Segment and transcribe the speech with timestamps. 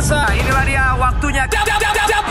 [0.00, 1.44] pemirsa, inilah dia waktunya.
[1.52, 2.24] Jab, jab, jab,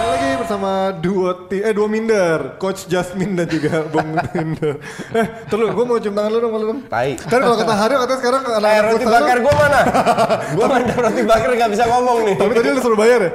[0.00, 4.80] lagi bersama duo ti eh dua minder, Coach Jasmine dan juga Bang Minder.
[5.12, 6.80] Eh, terus gue mau cium tangan lu dong, lu dong.
[6.88, 7.12] Tai.
[7.28, 9.80] Kan kalau kata Haryo katanya sekarang Eh, anak-anak roti futsal bakar gue mana?
[10.56, 12.36] gue mana roti bakar nggak bisa ngomong nih.
[12.40, 13.32] Tapi tadi lu suruh bayar ya?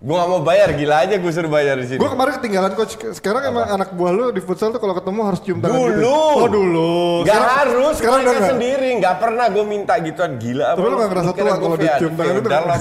[0.00, 1.98] Gue nggak mau bayar, gila aja gue suruh bayar di sini.
[2.00, 2.96] Gue kemarin ketinggalan coach.
[3.12, 6.00] Sekarang emang anak buah lu di futsal tuh kalau ketemu harus cium tangan gitu.
[6.00, 6.16] Dulu.
[6.40, 6.92] Oh dulu.
[7.20, 8.48] Gak Sekarang- harus, Sekarang udah nggak.
[8.48, 8.90] sendiri.
[8.96, 10.72] Gak pernah gue minta gituan gila.
[10.72, 12.48] Tapi lu nggak ngerasa tua kalau dicium tangan itu?
[12.48, 12.78] Udah lah,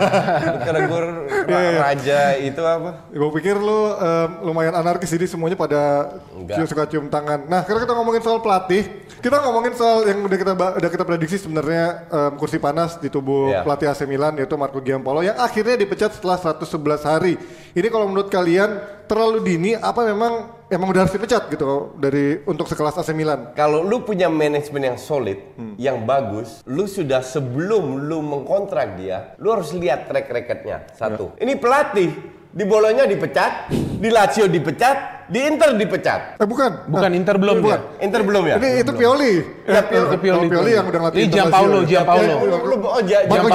[0.68, 1.00] karena gue
[1.40, 1.78] Iya, iya.
[1.80, 2.90] raja itu apa?
[3.08, 6.68] Gue pikir lu em, lumayan anarkis jadi semuanya pada Enggak.
[6.68, 7.40] suka cium tangan.
[7.48, 8.84] Nah, sekarang kita ngomongin soal pelatih.
[9.20, 13.52] Kita ngomongin soal yang udah kita udah kita prediksi sebenarnya em, kursi panas di tubuh
[13.52, 13.60] Iya.
[13.62, 17.36] pelatih AC Milan yaitu Marco Giampolo yang akhirnya dipecat setelah 111 hari.
[17.70, 22.64] Ini kalau menurut kalian terlalu dini apa memang emang udah harus dipecat gitu dari untuk
[22.64, 23.52] sekelas AC Milan?
[23.52, 25.74] Kalau lu punya manajemen yang solid, Hmm.
[25.76, 30.86] yang bagus, lu sudah sebelum lu mengkontrak dia, lu harus lihat track recordnya.
[30.94, 31.34] Satu.
[31.36, 31.44] Ya.
[31.44, 32.10] Ini pelatih,
[32.50, 36.42] di Bolonya dipecat, di Lazio dipecat, di Inter dipecat.
[36.42, 36.90] Eh bukan.
[36.90, 37.78] Bukan, Inter belum bukan.
[37.78, 38.02] dia.
[38.02, 38.56] Inter belum ya?
[38.58, 39.34] Ini itu Pioli.
[39.62, 40.10] Ya, Eh, Pioli.
[40.10, 40.46] eh, Pioli.
[40.50, 41.30] Pioli yang udah ngelatih Ini
[42.50, 43.46] Lu, lu, oh, ja, Marco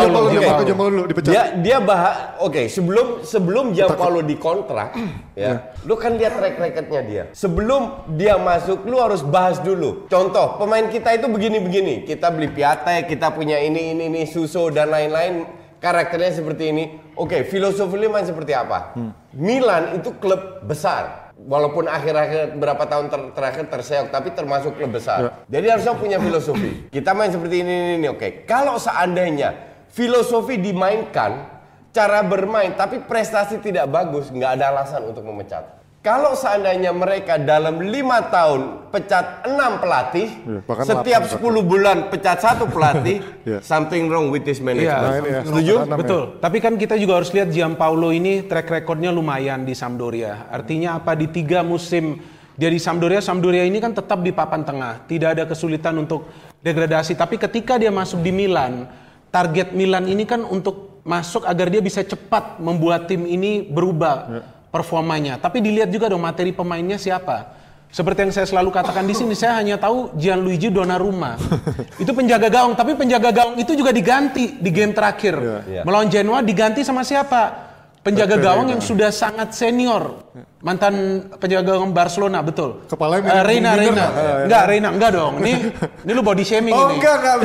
[0.63, 1.31] Giampolo dulu dipecat.
[1.35, 4.95] Dia dia bahas oke sebelum sebelum Giampaolo dikontrak
[5.35, 5.75] ya.
[5.83, 7.23] Lu kan lihat track recordnya dia.
[7.31, 10.09] Sebelum dia masuk lu harus bahas dulu.
[10.09, 12.03] Contoh, pemain kita itu begini-begini.
[12.03, 15.45] Kita beli Piate, kita punya ini ini ini Suso dan lain-lain
[15.77, 16.83] karakternya seperti ini.
[17.15, 18.97] Oke, filosofi lu main seperti apa?
[19.37, 21.29] Milan itu klub besar.
[21.35, 25.45] Walaupun akhir-akhir berapa tahun ter- terakhir terseok, tapi termasuk klub besar.
[25.45, 26.87] Jadi harusnya punya filosofi.
[26.89, 28.07] Kita main seperti ini, ini, ini.
[28.07, 29.51] Oke, kalau seandainya
[29.91, 31.53] filosofi dimainkan,
[31.91, 35.84] cara bermain, tapi prestasi tidak bagus, nggak ada alasan untuk memecat.
[36.05, 41.97] Kalau seandainya mereka dalam lima tahun pecat enam pelatih, Iya, bahkan setiap delapan 10 bulan
[42.13, 43.65] pecat satu pelatih, Iya.
[43.65, 45.01] something wrong with this management.
[45.01, 45.75] Nah, ini ya, Setuju?
[45.81, 45.97] ya.
[45.97, 46.23] Betul.
[46.37, 50.45] Tapi kan kita juga harus lihat Giampaolo ini track recordnya lumayan di Sampdoria.
[50.53, 52.21] Artinya apa di tiga musim
[52.53, 56.29] dia di Sampdoria, Sampdoria ini kan tetap di papan tengah, tidak ada kesulitan untuk
[56.61, 57.17] degradasi.
[57.17, 58.85] Tapi ketika dia masuk di Milan,
[59.33, 65.39] target Milan ini kan untuk masuk agar dia bisa cepat membuat tim ini berubah performanya.
[65.39, 67.55] Tapi dilihat juga dong materi pemainnya siapa.
[67.87, 71.39] Seperti yang saya selalu katakan di sini, saya hanya tahu Gianluigi Donnarumma.
[72.03, 75.63] itu penjaga gawang, tapi penjaga gawang itu juga diganti di game terakhir.
[75.63, 75.81] Iya.
[75.87, 77.71] Melawan Genoa diganti sama siapa?
[78.03, 80.27] Penjaga gawang yang sudah sangat senior.
[80.65, 80.93] Mantan
[81.37, 82.81] penjaga gawang Barcelona, betul.
[82.89, 83.93] Kepalanya Eh, mirip Reina, Reina.
[83.93, 84.09] nggak?
[84.41, 85.33] Enggak, Reina, enggak dong.
[85.37, 85.53] Ini
[86.01, 86.97] ini lu body shaming Oh ini.
[86.97, 87.35] enggak enggak.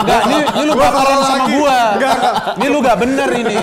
[0.00, 1.52] Enggak, ini, ini lu Gua bakalan sama lagi.
[1.52, 1.78] gua.
[1.92, 2.34] Enggak, enggak.
[2.56, 3.58] Ini lu gak bener ini.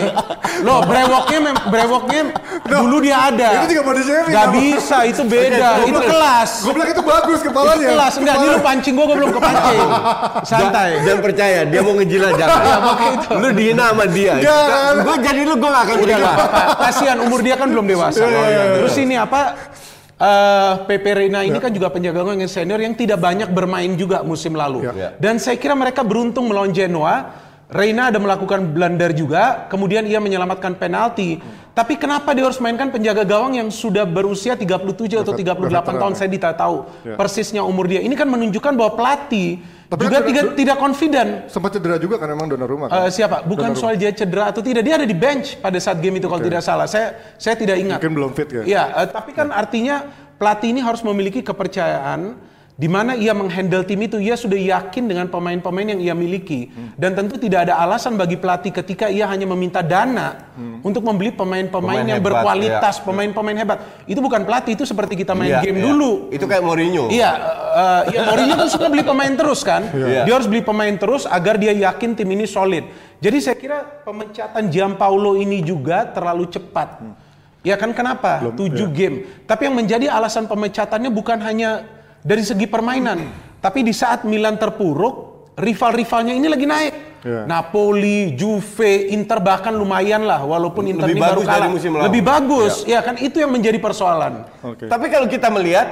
[0.59, 2.21] Lo brewoknya mem- brewoknya
[2.61, 3.49] dulu dia ada.
[3.51, 5.67] Itu juga body shaming, Gak bisa, itu beda.
[5.73, 6.49] Gua itu kelas.
[6.61, 7.87] Gue bilang itu bagus Itu kepalanya.
[7.89, 8.13] kelas.
[8.15, 9.79] Enggak, ini lu Kepala- pancing gua, gua belum kepancing.
[10.53, 10.89] Santai.
[11.01, 12.61] Dan percaya dia mau ngejilat jangan.
[13.41, 14.37] Lu dihina sama dia.
[14.37, 14.93] Jangan.
[15.01, 16.21] Gue jadi lu gue gak akan Udah terima.
[16.23, 18.21] lah, apa, kasihan umur dia kan belum dewasa.
[18.75, 19.41] Terus ini apa?
[20.17, 24.25] eh Pepe Reina ini kan juga penjaga gawang yang senior yang tidak banyak bermain juga
[24.25, 24.89] musim lalu.
[24.89, 25.13] Iya.
[25.21, 27.45] Dan saya kira mereka beruntung melawan Genoa.
[27.67, 31.35] Reina ada melakukan blunder juga, kemudian ia menyelamatkan penalti.
[31.77, 36.13] Tapi kenapa dia harus mainkan penjaga gawang yang sudah berusia 37 atau 38 veteran, tahun
[36.13, 36.17] ya.
[36.17, 36.77] saya tidak tahu
[37.13, 38.01] persisnya umur dia.
[38.01, 41.29] Ini kan menunjukkan bahwa pelatih Tapi juga kan tidak cedera- tidak confident.
[41.53, 43.05] Sempat cedera juga kan emang Donnarumma kan?
[43.05, 43.45] Eh, siapa?
[43.45, 44.81] Bukan soal dia cedera atau tidak.
[44.81, 46.89] Dia ada di bench pada saat game itu kalau tidak salah.
[46.89, 48.01] Saya saya tidak ingat.
[48.01, 48.65] Mungkin belum fit kan?
[48.65, 50.01] Iya, eh, tapi kan artinya
[50.41, 52.41] pelatih ini harus memiliki kepercayaan
[52.77, 56.69] di mana ia menghandle tim itu, ia sudah yakin dengan pemain-pemain yang ia miliki.
[56.69, 56.93] Hmm.
[56.93, 60.53] Dan tentu tidak ada alasan bagi pelatih ketika ia hanya meminta dana
[60.85, 63.77] untuk membeli pemain-pemain Pemain yang hebat, berkualitas, pemain-pemain hebat.
[64.05, 65.85] Itu bukan pelatih, itu seperti kita main Iya, game iya.
[65.89, 66.11] dulu.
[66.29, 67.09] Itu kayak Mourinho.
[67.09, 67.31] Iya,
[67.73, 69.81] eh, ya Mourinho kan suka beli pemain terus kan.
[69.89, 70.29] Iya.
[70.29, 72.85] Dia harus beli pemain terus agar dia yakin tim ini solid.
[73.17, 77.01] Jadi saya kira pemecatan Giampaolo ini juga terlalu cepat.
[77.65, 78.53] Ya kan kenapa?
[78.53, 79.25] Tujuh game.
[79.49, 81.96] Tapi yang menjadi alasan pemecatannya bukan hanya
[82.27, 83.23] dari segi permainan,
[83.63, 86.93] tapi di saat Milan terpuruk, rival-rivalnya ini lagi naik.
[87.23, 87.47] Iya.
[87.47, 91.71] Napoli, Juve, Inter bahkan lumayan lah, walaupun Inter Lebih ini baru kalah.
[91.71, 92.03] musim lalu.
[92.11, 94.43] Lebih bagus, ya kan itu yang menjadi persoalan.
[94.59, 94.91] Oke.
[94.91, 95.87] Tapi kalau kita melihat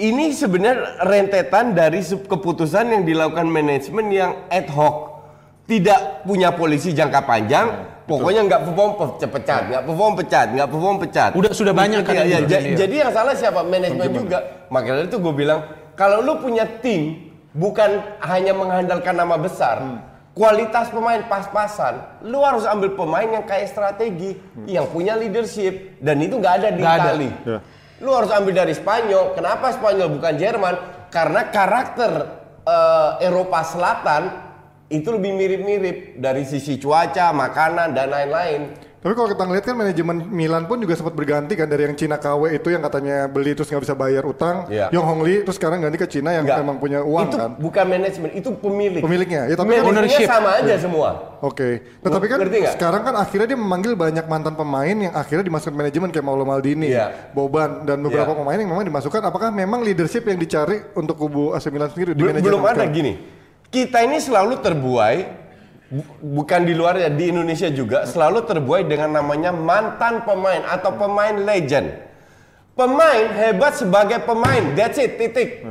[0.00, 5.20] ini sebenarnya rentetan dari keputusan yang dilakukan manajemen yang ad hoc,
[5.68, 7.97] tidak punya polisi jangka panjang.
[8.08, 11.30] Pokoknya nggak perform pe- pecat, nggak perform pecat, nggak perform pecat.
[11.36, 12.40] Udah- sudah banyak kan iya.
[12.40, 12.76] gitu, iya.
[12.80, 13.60] Jadi yang salah siapa?
[13.60, 14.38] Manajemen juga.
[14.72, 15.60] Makanya itu gue bilang,
[15.92, 20.00] kalau lu punya tim bukan hanya mengandalkan nama besar, Hmm.
[20.32, 26.40] kualitas pemain pas-pasan, lu harus ambil pemain yang kayak strategi, yang punya leadership, dan itu
[26.40, 27.12] nggak ada di ada.
[27.12, 27.28] Itali.
[27.44, 27.58] Ya.
[27.98, 29.34] Lu harus ambil dari Spanyol.
[29.34, 30.74] Kenapa Spanyol bukan Jerman?
[31.10, 32.12] Karena karakter
[32.64, 34.47] eh, Eropa Selatan
[34.88, 38.60] itu lebih mirip-mirip dari sisi cuaca, makanan dan lain-lain.
[38.98, 42.18] Tapi kalau kita ngeliat kan manajemen Milan pun juga sempat berganti kan dari yang Cina
[42.18, 44.90] KW itu yang katanya beli terus nggak bisa bayar utang, Iya.
[44.90, 46.58] Yong Hong Lee terus sekarang ganti ke Cina yang Enggak.
[46.58, 47.50] memang punya uang itu kan.
[47.62, 48.98] bukan manajemen, itu pemilik.
[48.98, 50.26] Pemiliknya, ya, tapi kan- Ownership.
[50.26, 51.08] sama aja semua.
[51.38, 52.74] Oke, tetapi kan Ngerti nggak?
[52.74, 56.90] sekarang kan akhirnya dia memanggil banyak mantan pemain yang akhirnya dimasukkan manajemen kayak Mauro Maldini,
[56.90, 57.30] Iya.
[57.30, 58.38] Boban dan beberapa Iya.
[58.42, 59.20] pemain yang memang dimasukkan.
[59.22, 62.82] Apakah memang leadership yang dicari untuk kubu AC Milan sendiri di Belum, manajemen belum ada
[62.90, 63.37] gini.
[63.68, 65.16] Kita ini selalu terbuai
[65.92, 70.96] bu- bukan di luar ya di Indonesia juga selalu terbuai dengan namanya mantan pemain atau
[70.96, 72.08] pemain legend.
[72.72, 75.66] Pemain hebat sebagai pemain, that's it, titik.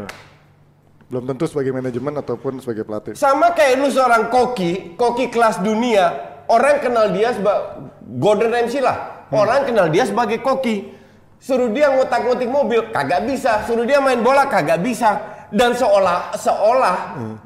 [1.07, 3.15] Belum tentu sebagai manajemen ataupun sebagai pelatih.
[3.15, 6.11] Sama kayak lu seorang koki, koki kelas dunia,
[6.51, 9.23] orang kenal dia sebagai Gordon Ramsay lah.
[9.31, 10.91] Orang kenal dia sebagai koki.
[11.39, 13.63] Suruh dia ngotak-ngotik mobil, kagak bisa.
[13.63, 15.36] Suruh dia main bola, kagak bisa.
[15.47, 16.95] Dan seolah seolah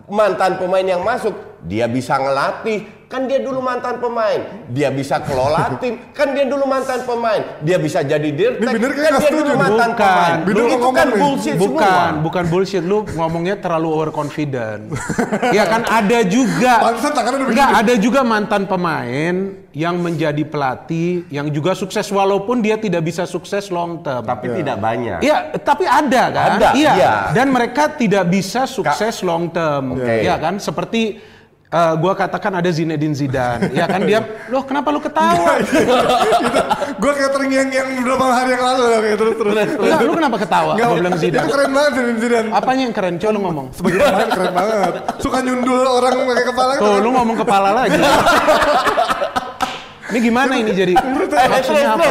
[0.10, 1.34] mantan pemain yang masuk,
[1.66, 3.01] dia bisa ngelatih.
[3.12, 4.40] Kan dia dulu mantan pemain.
[4.72, 6.00] Dia bisa kelola tim.
[6.16, 7.60] Kan dia dulu mantan pemain.
[7.60, 8.64] Dia bisa jadi dirtek.
[8.64, 10.00] Kan nggak dia dulu mantan Bukan.
[10.00, 10.38] pemain.
[10.48, 11.20] Bener Itu kan nih.
[11.20, 12.24] bullshit Bukan, semua.
[12.24, 12.84] bukan bullshit.
[12.88, 14.96] Lu ngomongnya terlalu overconfident.
[15.58, 16.96] ya kan ada juga.
[17.52, 19.36] Enggak, ada juga mantan pemain
[19.76, 24.24] yang menjadi pelatih yang juga sukses walaupun dia tidak bisa sukses long term.
[24.24, 25.20] Tapi tidak banyak.
[25.20, 26.50] Iya, tapi ada kan?
[26.56, 26.92] Ada, iya.
[26.96, 27.14] iya.
[27.36, 30.00] Dan mereka tidak bisa sukses long term.
[30.00, 30.24] Oke.
[30.24, 30.64] Iya kan?
[30.64, 31.31] Seperti
[31.72, 33.72] eh, gua katakan ada Zinedine Zidane.
[33.72, 35.56] ya kan dia, loh kenapa lu ketawa?
[37.02, 39.54] Gue kayak terngiang yang beberapa hari yang lalu kayak terus terus.
[39.58, 40.72] Enggak, lu kenapa ketawa?
[40.76, 41.48] Nggak, Gua bilang itu Zidane.
[41.50, 42.50] keren banget Zidane Zidane.
[42.54, 43.14] Apanya yang keren?
[43.18, 43.68] Coba lu ngomong.
[43.74, 44.94] Sebagai pemain keren banget.
[45.18, 46.72] Suka nyundul orang pakai kepala.
[46.78, 48.00] Tuh, lu ngomong kepala lagi.
[50.12, 50.94] Ini gimana ini jadi?
[50.96, 52.08] Maksudnya apa?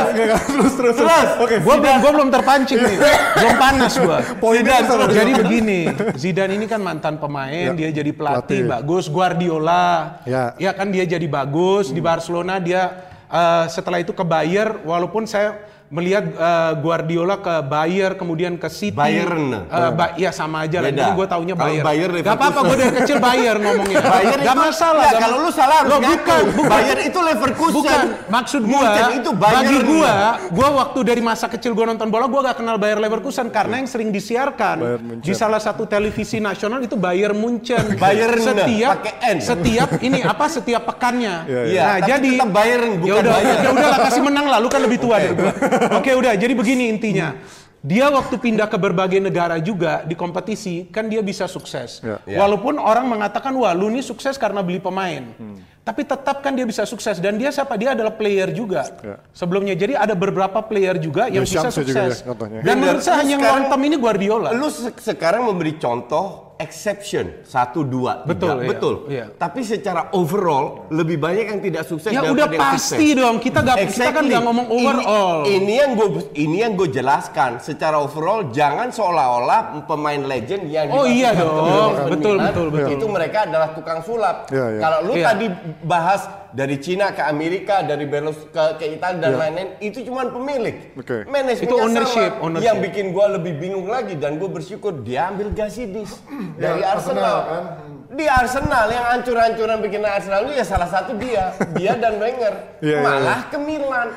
[0.48, 1.28] terus terus terus.
[1.36, 1.56] Oke.
[1.60, 2.96] Gua belum gua belum terpancing nih.
[3.36, 4.18] Belum panas gua.
[4.40, 4.80] Poinnya
[5.12, 5.80] jadi begini,
[6.16, 8.72] Zidane ini kan mantan pemain, dia jadi pelatih, pelatih.
[8.72, 9.04] bagus.
[9.10, 10.56] Guardiola, Ya.
[10.56, 15.60] ya kan dia jadi bagus di Barcelona dia eh, setelah itu ke Bayer walaupun saya
[15.90, 18.94] melihat eh, Guardiola ke Bayer kemudian ke City.
[18.94, 19.66] Bayern.
[19.66, 20.94] Eh, ba- iya sama aja lah.
[20.94, 21.82] Jadi gue taunya Bayer.
[21.82, 23.98] Bayer Gak apa-apa gue dari kecil Bayer ngomongnya.
[24.14, 25.02] Bayer Gak itu- masalah.
[25.02, 26.06] Ya, gak kalau lu salah harus ngaku.
[26.14, 26.70] bukan, bukan.
[26.70, 27.74] Bayer itu Leverkusen.
[27.74, 28.00] Bukan,
[28.30, 29.58] maksud gua, Munchen itu Bayern.
[29.58, 30.12] bagi gua,
[30.48, 33.88] gua waktu dari masa kecil gua nonton bola, gua gak kenal Bayer Leverkusen karena yang
[33.90, 37.82] sering disiarkan Bayern di salah satu televisi nasional itu Bayer Munchen.
[38.02, 39.38] Bayern, setiap N.
[39.42, 41.50] setiap ini apa setiap pekannya.
[41.50, 41.82] Iya, iya.
[41.82, 43.58] Nah, Tapi jadi Bayern, bukan ya udah, Bayern.
[43.58, 45.50] ya udah lah kasih menang lah, lu kan lebih tua dari gua.
[45.96, 46.36] Oke, udah.
[46.36, 47.34] Jadi begini intinya.
[47.80, 52.04] Dia waktu pindah ke berbagai negara juga di kompetisi kan dia bisa sukses.
[52.04, 52.20] Ya.
[52.28, 52.36] Ya.
[52.44, 55.32] Walaupun orang mengatakan wah lu ini sukses karena beli pemain.
[55.40, 55.64] Hmm.
[55.80, 57.80] Tapi tetap kan dia bisa sukses dan dia siapa?
[57.80, 58.84] Dia adalah player juga.
[59.00, 59.16] Ya.
[59.32, 62.20] Sebelumnya jadi ada beberapa player juga yang bisa Deschamps juga sukses.
[62.20, 63.40] ya, dan menurut saya Lu yang
[63.80, 64.52] ini Guardiola.
[64.52, 68.28] Lu se- sekarang memberi contoh exception satu dua tiga.
[68.30, 68.68] Betul, iya.
[68.68, 68.94] betul.
[69.08, 69.24] Iya.
[69.34, 73.16] Tapi secara overall lebih banyak yang tidak sukses ya udah yang pasti sukses.
[73.16, 73.36] dong.
[73.40, 74.28] Kita gak, kita kan Exactly.
[74.28, 75.38] nggak ngomong Ini- overall.
[75.42, 81.08] Ini, yang gue ini yang gue jelaskan secara overall jangan seolah-olah pemain legend yang Oh
[81.08, 81.96] iya dong.
[82.12, 82.90] Betul, Milan, betul, betul.
[82.92, 84.46] Itu mereka adalah tukang sulap.
[84.52, 84.80] Iya, iya.
[84.84, 85.26] Kalau lu Iya.
[85.32, 85.46] tadi
[85.80, 86.20] bahas
[86.50, 90.92] dari Cina ke Amerika, dari Belarus ke, ke Italia dan lain-lain, itu cuma pemilik.
[90.98, 91.24] Oke.
[91.26, 92.44] Manajemennya Itu ownership, sama.
[92.44, 92.66] ownership.
[92.66, 96.18] Yang bikin gue lebih bingung lagi dan gue bersyukur dia ambil Gazidis
[96.62, 97.22] dari Ya, Arsenal.
[97.22, 97.64] Arsenal, kan?
[98.10, 102.82] Di Arsenal yang ancur-ancuran bikin Arsenal itu ya salah satu dia, dia dan Wenger.
[102.82, 104.08] Iya, iya, Malah ke Milan.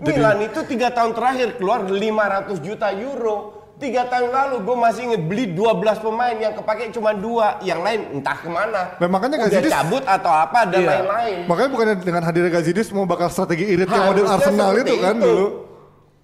[0.00, 3.59] Milan itu tiga tahun terakhir keluar 500 juta euro.
[3.80, 5.64] Tiga tahun lalu gue masih inget beli 12
[5.98, 8.92] pemain yang kepake cuma dua, yang lain entah ke mana.
[8.94, 10.90] Nah, makanya Udah Gazidis- cabut atau apa dan Iya.
[10.94, 11.36] lain-lain.
[11.48, 15.24] Makanya bukannya dengan hadirnya Gazidis mau bakal strategi irit kayak model Arsenal itu kan itu.
[15.24, 15.46] dulu.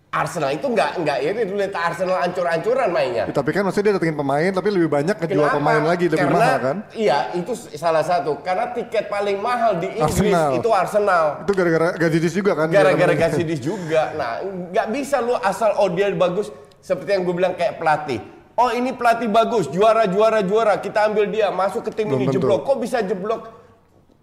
[0.08, 3.24] Arsenal itu nggak nggak ini dulu lihat Arsenal ancur-ancuran mainnya.
[3.24, 5.56] Ya, tapi kan maksudnya dia datengin pemain tapi lebih banyak ngejual Kenapa?
[5.56, 6.76] pemain lagi lebih Karena, mahal kan.
[6.92, 8.40] Iya, itu salah satu.
[8.40, 10.50] Karena tiket paling mahal di Inggris Arsenal.
[10.52, 11.24] itu Arsenal.
[11.40, 12.68] Itu gara-gara Gazidis juga kan.
[12.68, 13.12] Gara-gara.
[13.14, 14.12] Gazidis juga.
[14.12, 16.48] Nah, nggak bisa lu asal oh dia bagus
[16.80, 18.20] seperti yang gue bilang kayak pelatih.
[18.56, 22.26] Oh ini pelatih bagus, juara juara juara, kita ambil dia masuk ke tim Belum ini
[22.32, 22.40] tentu.
[22.40, 22.60] jeblok.
[22.64, 23.52] Kok bisa jeblok?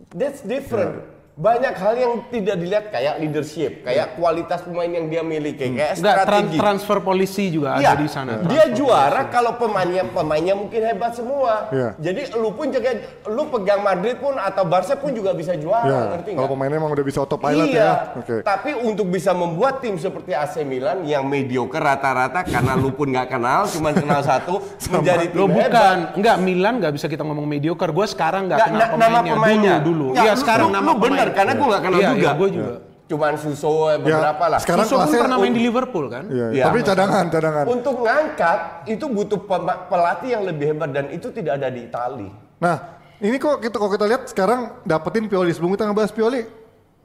[0.10, 1.13] That's different.
[1.34, 6.14] Banyak hal yang tidak dilihat kayak leadership, kayak kualitas pemain yang dia miliki, kayak Enggak,
[6.22, 6.58] tran- strategi.
[6.62, 8.34] transfer polisi juga Iya, ada di sana.
[8.46, 11.74] Dia juara kalau pemainnya pemainnya mungkin hebat semua.
[11.74, 11.98] Iya.
[11.98, 16.02] Jadi lu pun jaga lu pegang Madrid pun atau Barca pun juga bisa juara, Ya,
[16.14, 17.82] ngerti kalau pemainnya emang udah bisa autopilot iya.
[17.82, 17.94] ya.
[18.14, 18.36] Oke.
[18.40, 23.30] Tapi untuk bisa membuat tim seperti AC Milan yang mediocre rata-rata karena lu pun nggak
[23.32, 24.62] kenal, cuma kenal satu
[24.94, 25.66] menjadi tim Lo hebat.
[25.66, 27.90] bukan, enggak Milan nggak bisa kita ngomong mediocre.
[27.90, 29.18] Gue sekarang nggak kenal na- pemainnya.
[29.18, 29.76] nama pemainnya.
[29.82, 30.22] Dulu, dulu.
[30.22, 31.36] Iya lu- sekarang lu- nama lu bener, pemain.
[31.36, 32.20] karena gua nggak kenal Iya, juga.
[32.22, 32.74] Iya, gue juga.
[33.04, 34.60] cuman Suso beberapa lah.
[34.60, 36.24] sekarang Suso pun pernah main di Liverpool kan?
[36.28, 36.64] Iya, Iya.
[36.66, 37.66] Tapi cadangan, cadangan.
[37.68, 39.40] Untuk ngangkat itu butuh
[39.86, 42.30] pelatih yang lebih hebat dan itu tidak ada di Itali.
[42.58, 42.76] Nah,
[43.20, 45.52] ini kok kita kalau kita lihat sekarang dapetin Pioli.
[45.52, 46.42] Sebelum kita ngebahas Pioli,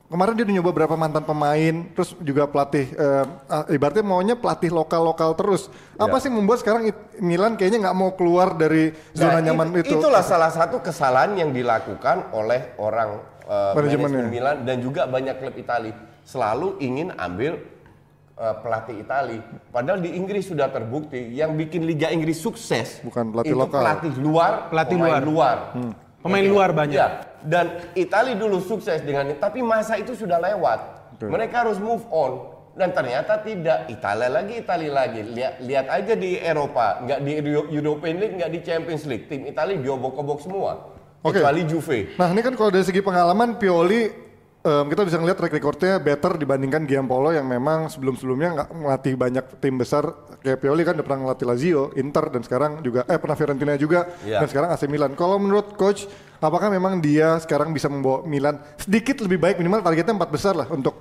[0.07, 4.71] kemarin dia udah nyoba berapa mantan pemain, terus juga pelatih, eh, ah, ibaratnya maunya pelatih
[4.71, 5.69] lokal-lokal terus.
[5.95, 6.23] Apa Ya.
[6.25, 9.99] sih membuat sekarang it- Milan kayaknya nggak mau keluar dari zona Nah, nyaman it- itu?
[9.99, 15.57] Itulah salah satu kesalahan yang dilakukan oleh orang uh, manajemen Milan dan juga banyak klub
[15.57, 15.91] Itali
[16.23, 17.59] selalu ingin ambil
[18.37, 19.41] uh, pelatih Itali.
[19.73, 23.81] Padahal di Inggris sudah terbukti yang bikin Liga Inggris sukses Bukan pelatih itu lokal.
[23.81, 25.25] pelatih luar, Pelatih pemain luar.
[25.25, 25.57] luar.
[26.19, 26.99] Pemain luar banyak.
[26.99, 27.09] Ya,
[27.47, 30.79] dan Itali dulu sukses dengan itu, tapi masa itu sudah lewat.
[31.23, 32.59] Mereka harus move on.
[32.79, 35.19] Dan ternyata tidak, Italia lagi, Italia lagi.
[35.23, 39.27] Lihat, lihat aja di Eropa, nggak di Euro- European League, nggak di Champions League.
[39.27, 40.95] Tim Italia diobok-obok semua.
[41.21, 41.43] Oke.
[41.43, 41.99] Kecuali Juve.
[42.15, 44.07] Nah ini kan kalau dari segi pengalaman Pioli
[44.59, 49.45] em, kita bisa ngeliat track recordnya better dibandingkan Giampolo yang memang sebelum-sebelumnya nggak ngelatih banyak
[49.59, 50.05] tim besar
[50.39, 54.07] kayak Pioli kan udah pernah ngelatih Lazio, Inter dan sekarang juga eh pernah Fiorentina juga
[54.23, 54.39] Iya.
[54.39, 55.19] dan sekarang AC Milan.
[55.19, 56.07] Kalau menurut coach
[56.39, 60.71] apakah memang dia sekarang bisa membawa Milan sedikit lebih baik minimal targetnya empat besar lah
[60.71, 60.95] untuk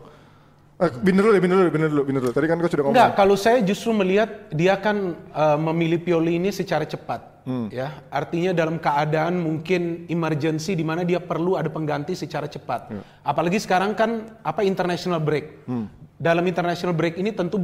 [0.77, 2.33] Binder dulu binder dulu, binder dulu, binder dulu.
[2.37, 2.93] Tadi kan coach sudah ngomong.
[2.93, 7.33] Enggak, kalau saya justru melihat dia akan eh, memilih Pioli ini secara cepat.
[7.71, 12.91] Ya, artinya dalam keadaan mungkin emergency di mana dia perlu ada pengganti secara cepat.
[13.23, 15.63] Apalagi sekarang kan apa international break.
[16.19, 17.55] Dalam international break ini tentu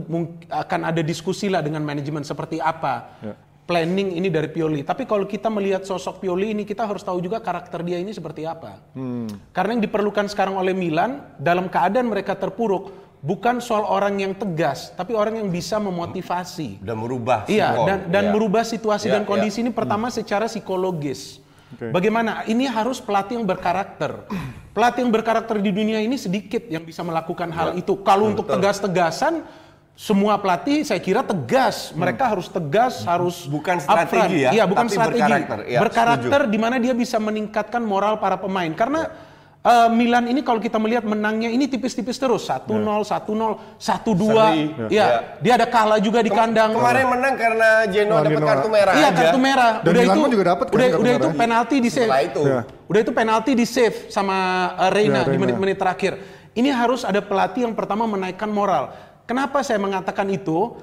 [0.48, 3.12] akan ada diskusi lah dengan manajemen seperti apa
[3.64, 4.84] planning ini dari Pioli.
[4.84, 8.44] Tapi kalau kita melihat sosok Pioli ini kita harus tahu juga karakter dia ini seperti
[8.48, 8.84] apa.
[9.56, 14.92] Karena yang diperlukan sekarang oleh Milan dalam keadaan mereka terpuruk bukan soal orang yang tegas,
[14.94, 16.84] tapi orang yang bisa memotivasi.
[16.84, 18.32] Udah merubah Iya, dan dan Iya.
[18.36, 19.64] merubah situasi Iya, dan kondisi iya.
[19.64, 21.40] ini pertama secara psikologis.
[21.74, 22.46] Bagaimana?
[22.46, 24.30] Ini harus pelatih yang berkarakter.
[24.78, 27.98] Pelatih yang berkarakter di dunia ini sedikit yang bisa melakukan hal itu.
[28.06, 29.42] Kalau untuk tegas-tegasan,
[29.98, 31.90] semua pelatih saya kira tegas.
[31.98, 34.06] Mereka harus tegas, harus Bukan upfront.
[34.06, 35.18] strategi ya, Iya, bukan tapi strategi.
[35.18, 35.58] berkarakter.
[35.66, 38.70] Iya, berkarakter di mana dia bisa meningkatkan moral para pemain.
[38.78, 39.10] Karena
[39.64, 42.46] eh, Milan ini kalau kita melihat menangnya ini tipis-tipis terus.
[42.46, 42.68] 1-0,
[43.04, 43.80] 1-0, 1-2.
[43.80, 44.64] Seri.
[44.92, 45.08] Iya, Ya.
[45.40, 46.76] dia ada kalah juga di kandang.
[46.76, 48.50] Kemarin menang karena Genoa dapat Genoa.
[48.52, 49.72] kartu merah Iya kartu merah.
[49.80, 52.10] Dan udah Milan itu juga dapat kan udah, kartu udah itu penalti di save.
[52.12, 52.42] Setelah itu.
[52.44, 52.62] Iya.
[52.84, 54.38] Udah itu penalti di save sama
[54.76, 56.14] uh, Reina Ya, di menit-menit terakhir.
[56.54, 58.94] Ini harus ada pelatih yang pertama menaikkan moral.
[59.26, 60.78] Kenapa saya mengatakan itu?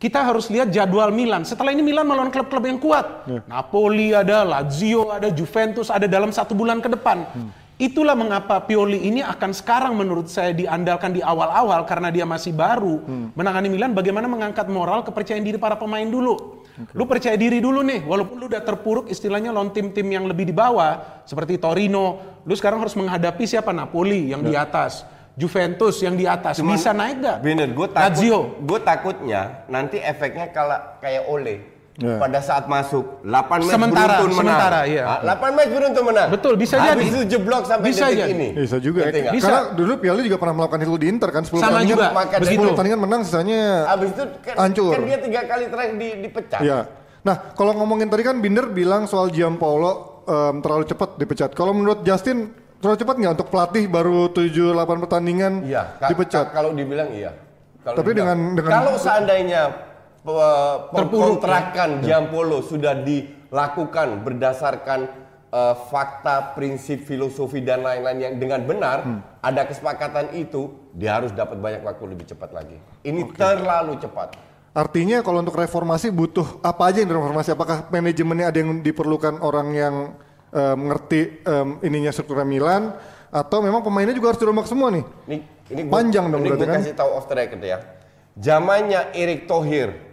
[0.00, 1.44] Kita harus lihat jadwal Milan.
[1.44, 3.28] Setelah ini Milan melawan klub-klub yang kuat.
[3.44, 7.20] Napoli ada, Lazio ada, Juventus ada dalam satu bulan ke depan.
[7.80, 13.00] Itulah mengapa Pioli ini akan sekarang menurut saya diandalkan di awal-awal karena dia masih baru
[13.32, 13.96] menangani Milan.
[13.96, 16.60] Bagaimana mengangkat moral kepercayaan diri para pemain dulu.
[16.92, 20.52] Lu percaya diri dulu nih, walaupun lu udah terpuruk istilahnya lawan tim-tim yang lebih di
[20.52, 22.36] bawah seperti Torino.
[22.44, 25.04] Lu sekarang harus menghadapi siapa Napoli yang di atas,
[25.36, 26.60] Juventus yang di atas.
[26.60, 27.36] Cuman, Bisa naik gak?
[27.40, 27.96] Bener, gue Lazio.
[27.96, 31.56] takut, gue takutnya nanti efeknya kalau kayak Ole.
[32.00, 32.16] Ya.
[32.16, 33.28] Pada saat masuk 8
[33.60, 34.56] match Sementara, beruntun menang.
[34.56, 35.04] sementara, iya.
[35.04, 36.28] Ah, 8 match beruntun menang.
[36.32, 37.04] Betul, bisa Habis jadi.
[37.06, 38.32] itu jeblok sampai Bisa detik jadi.
[38.32, 38.48] ini.
[38.56, 39.28] Bisa juga ya.
[39.28, 39.44] Bisa.
[39.44, 41.92] Karena dulu Pioli juga pernah melakukan itu di Inter kan 10 Sama pertandingan.
[41.92, 42.64] juga, Maka 10 begitu.
[42.66, 44.90] pertandingan menang sisanya Habis itu kan, Hancur.
[44.90, 46.60] kan dia tiga kali terakhir di, dipecat.
[46.60, 46.78] Iya.
[47.20, 49.92] Nah, kalau ngomongin tadi kan Binder bilang soal Giampolo
[50.24, 51.52] em, terlalu cepat dipecat.
[51.52, 52.48] Kalau menurut Justin
[52.80, 56.48] terlalu cepat nggak untuk pelatih baru 7-8 pertandingan Iya, dipecat?
[56.48, 57.28] ka- kalau dibilang iya.
[57.78, 59.62] Kalau Tapi dengan- dibilang- dengan- kalau seandainya
[60.20, 65.00] pe- Terpuruk, pengkontrakan Giampolo sudah dilakukan berdasarkan
[65.50, 68.98] eh, fakta, prinsip, filosofi dan lain-lain yang dengan benar
[69.40, 72.76] ada kesepakatan itu, dia harus dapat banyak waktu lebih cepat lagi.
[73.02, 74.36] Ini terlalu cepat.
[74.70, 77.50] Artinya kalau untuk reformasi butuh apa aja yang reformasi?
[77.50, 79.94] Apakah manajemennya ada yang diperlukan orang yang
[80.54, 82.94] em, ngerti em, ininya strukturnya Milan
[83.34, 85.02] atau memang pemainnya juga harus dirombak semua nih?
[85.26, 85.36] Ini,
[85.74, 86.76] ini gua, Panjang dong ini berarti kan?
[86.86, 87.82] kasih tahu off the record ya.
[88.38, 90.09] Zamannya Erick Thohir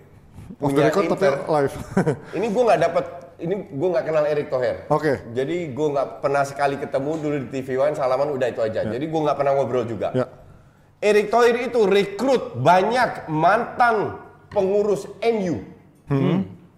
[0.59, 1.35] punya record tapi Inter.
[1.47, 1.75] live.
[2.37, 3.05] ini gue nggak dapat,
[3.37, 4.75] ini gue nggak kenal Erick Thohir.
[4.89, 5.13] Oke.
[5.31, 8.81] Jadi gue nggak pernah sekali ketemu dulu di TV One, salaman udah itu aja.
[8.83, 10.09] Jadi gue nggak pernah ngobrol juga.
[10.11, 10.25] ya.
[10.97, 14.17] Erick Thohir itu rekrut banyak mantan
[14.49, 15.61] pengurus MU,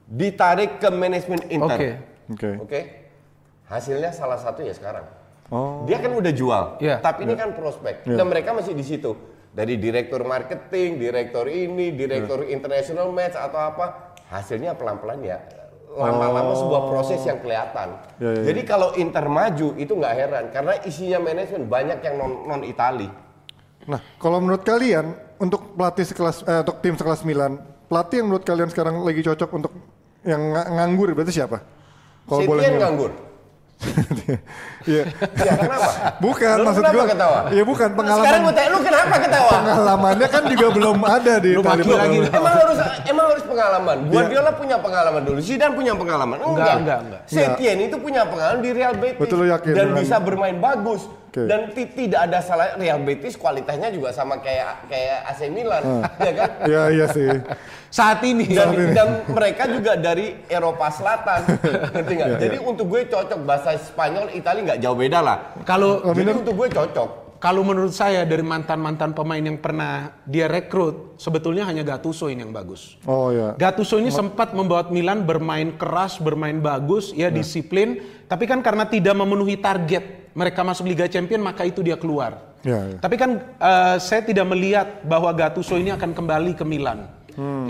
[0.05, 1.77] ditarik ke manajemen Inter.
[1.77, 1.89] Oke.
[2.29, 2.49] Oke.
[2.59, 2.79] Oke.
[3.65, 5.05] Hasilnya salah satu ya sekarang.
[5.49, 5.85] Oh.
[5.85, 7.01] Dia kan udah jual, Iya.
[7.01, 8.05] tapi ini kan prospek.
[8.05, 8.17] Iya.
[8.17, 9.13] Dan mereka masih di situ.
[9.49, 12.53] Dari direktur marketing, direktur ini, direktur Iya.
[12.53, 15.41] international match atau apa, hasilnya pelan-pelan ya.
[15.89, 17.97] Lama-lama sebuah proses yang kelihatan.
[17.97, 18.21] Oh.
[18.21, 22.45] Iya, iya, Jadi kalau Inter maju itu nggak heran karena isinya manajemen banyak yang non
[22.45, 23.09] non Itali.
[23.89, 27.57] Nah, kalau menurut kalian untuk pelatih sekelas eh, untuk tim sekelas Milan,
[27.89, 29.73] pelatih yang menurut kalian sekarang lagi cocok untuk
[30.21, 31.57] yang nga- nganggur berarti siapa?
[32.29, 33.11] Kalau boleh nganggur.
[34.89, 35.03] Iya.
[35.39, 35.87] Ya kenapa?
[36.19, 37.05] Bukan Lu maksud kenapa gua.
[37.07, 37.39] ketawa?
[37.49, 38.39] Iya bukan Sekarang pengalaman.
[38.41, 39.51] gue tanya, lu kenapa ketawa?
[39.51, 41.81] Pengalamannya kan juga belum ada di Lu Itali.
[41.81, 42.17] maki lagi.
[42.29, 43.97] Emang harus emang harus pengalaman.
[44.09, 46.37] Guardiola punya pengalaman dulu, Zidane punya pengalaman.
[46.39, 47.21] Enggak, enggak, enggak.
[47.25, 51.01] Setien itu punya pengalaman di Real Betis Betul, lu yakin dan bisa bermain bagus.
[51.29, 51.45] Oke.
[51.45, 55.83] Dan ti- tidak ada salah Real Betis kualitasnya juga sama kayak kayak AC Milan,
[56.25, 56.49] ya kan?
[56.65, 57.29] Iya iya sih.
[57.89, 58.49] Saat ini.
[58.49, 61.45] Dan, dan mereka juga dari Eropa Selatan,
[61.93, 62.29] ngerti nggak?
[62.29, 65.37] Iya, Jadi untuk gue cocok bahasa Spanyol, Itali nggak jauh beda lah.
[65.61, 67.09] Kalau Jadi untuk gue cocok.
[67.39, 72.51] Kalau menurut saya dari mantan-mantan pemain yang pernah dia rekrut, sebetulnya hanya Gattuso ini yang
[72.51, 72.99] bagus.
[73.07, 73.55] Oh ya.
[73.55, 79.15] Gattuso ini sempat membuat Milan bermain keras, bermain bagus, ya disiplin, tapi kan karena tidak
[79.15, 82.51] memenuhi target mereka masuk Liga Champion maka itu dia keluar.
[82.59, 82.97] Ya, ya.
[82.99, 87.19] Tapi kan eh, saya tidak melihat bahwa Gattuso ini akan kembali ke Milan.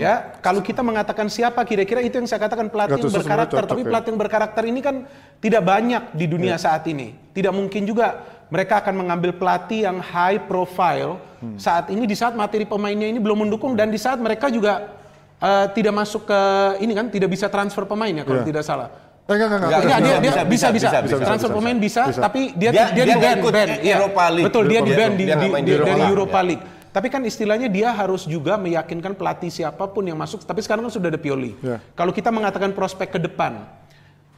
[0.02, 3.70] Ya, kalau kita mengatakan siapa kira-kira itu yang saya katakan pelatih yang Gattuso berkarakter, cocok
[3.70, 3.86] tapi ya.
[3.86, 4.96] pelatih yang berkarakter ini kan
[5.38, 7.14] tidak banyak di dunia saat ini.
[7.30, 8.18] Tidak mungkin juga
[8.50, 11.16] mereka akan mengambil pelatih yang high profile
[11.56, 14.92] saat ini di saat materi pemainnya ini belum mendukung dan di saat mereka juga
[15.40, 16.40] eh, tidak masuk ke
[16.78, 18.48] ini kan tidak bisa transfer pemain ya kalau Iya.
[18.50, 18.88] tidak salah.
[19.24, 19.80] Eh enggak enggak enggak.
[19.80, 22.20] Dia, bisa, dia bisa, bisa, bisa, bisa, bisa, transfer pemain bisa, bisa.
[22.20, 23.96] tapi dia Dia- dia, dia di nggak ban, ikut ban, iya.
[23.96, 24.46] Europa League.
[24.50, 25.32] Betul, dia di Dia- ban di, di- di-
[25.78, 26.48] dari League, Europa ya.
[26.50, 26.64] League.
[26.90, 30.42] Tapi kan istilahnya dia harus juga meyakinkan pelatih siapa pun yang masuk.
[30.42, 31.54] Tapi sekarang kan sudah ada Pioli.
[31.62, 31.78] Ya.
[31.94, 33.62] Kalau kita mengatakan prospek ke depan,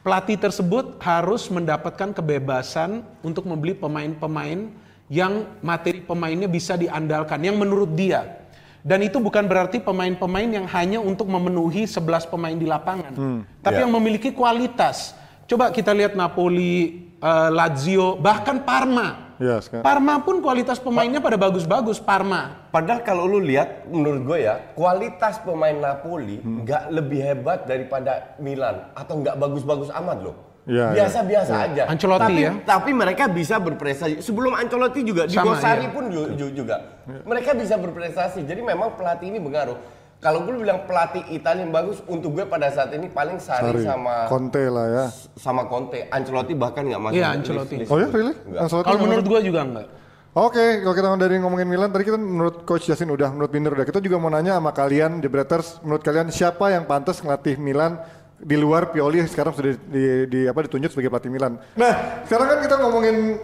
[0.03, 4.67] pelatih tersebut harus mendapatkan kebebasan untuk membeli pemain-pemain
[5.07, 8.43] yang materi pemainnya bisa diandalkan, yang menurut dia.
[8.83, 13.15] Dan itu bukan berarti pemain-pemain yang hanya untuk memenuhi 11 pemain di lapangan,
[13.63, 13.87] tapi Ya.
[13.87, 15.15] yang memiliki kualitas.
[15.47, 19.31] Coba kita lihat Napoli, eh, Lazio, bahkan Parma.
[19.43, 19.83] Iya, sekarang.
[19.83, 21.99] Parma pun kualitas pemainnya pada bagus-bagus.
[21.99, 22.63] Parma.
[22.71, 26.63] Padahal kalau lu lihat, menurut gue ya, kualitas pemain Napoli Hmm.
[26.63, 30.35] nggak lebih hebat daripada Milan atau nggak bagus-bagus amat loh.
[30.63, 31.83] Iya, Biasa-biasa aja.
[31.91, 32.51] Ancelotti tapi, ya.
[32.63, 34.23] Tapi mereka bisa berprestasi.
[34.23, 35.91] Sebelum Ancelotti juga di Sama, Gosari iya.
[35.91, 37.03] pun ju- ju- juga.
[37.03, 38.47] Mereka bisa berprestasi.
[38.47, 39.75] Jadi memang pelatih ini mengaruh.
[40.23, 43.83] Kalau gue bilang pelatih Italia yang bagus, untuk gue pada saat ini paling Sari, Sorry.
[43.83, 45.05] sama Conte lah ya.
[45.35, 46.07] sama Conte.
[46.07, 47.19] Ancelotti bahkan nggak masuk.
[47.19, 47.75] Iya, Ancelotti.
[47.83, 48.31] list- Oh ya, really?
[48.55, 49.87] Ancelotti Kalau menurut gua juga enggak.
[50.33, 53.85] Oke, kalau kita dari ngomongin Milan, tadi kita menurut Coach Jasin udah, menurut Binder udah.
[53.85, 58.01] Kita juga mau nanya sama kalian, The Bretters, menurut kalian siapa yang pantas ngelatih Milan
[58.43, 61.55] di luar Pioli sekarang sudah di, di- apa ditunjuk sebagai pelatih Milan.
[61.73, 63.39] Nah, sekarang kan kita ngomongin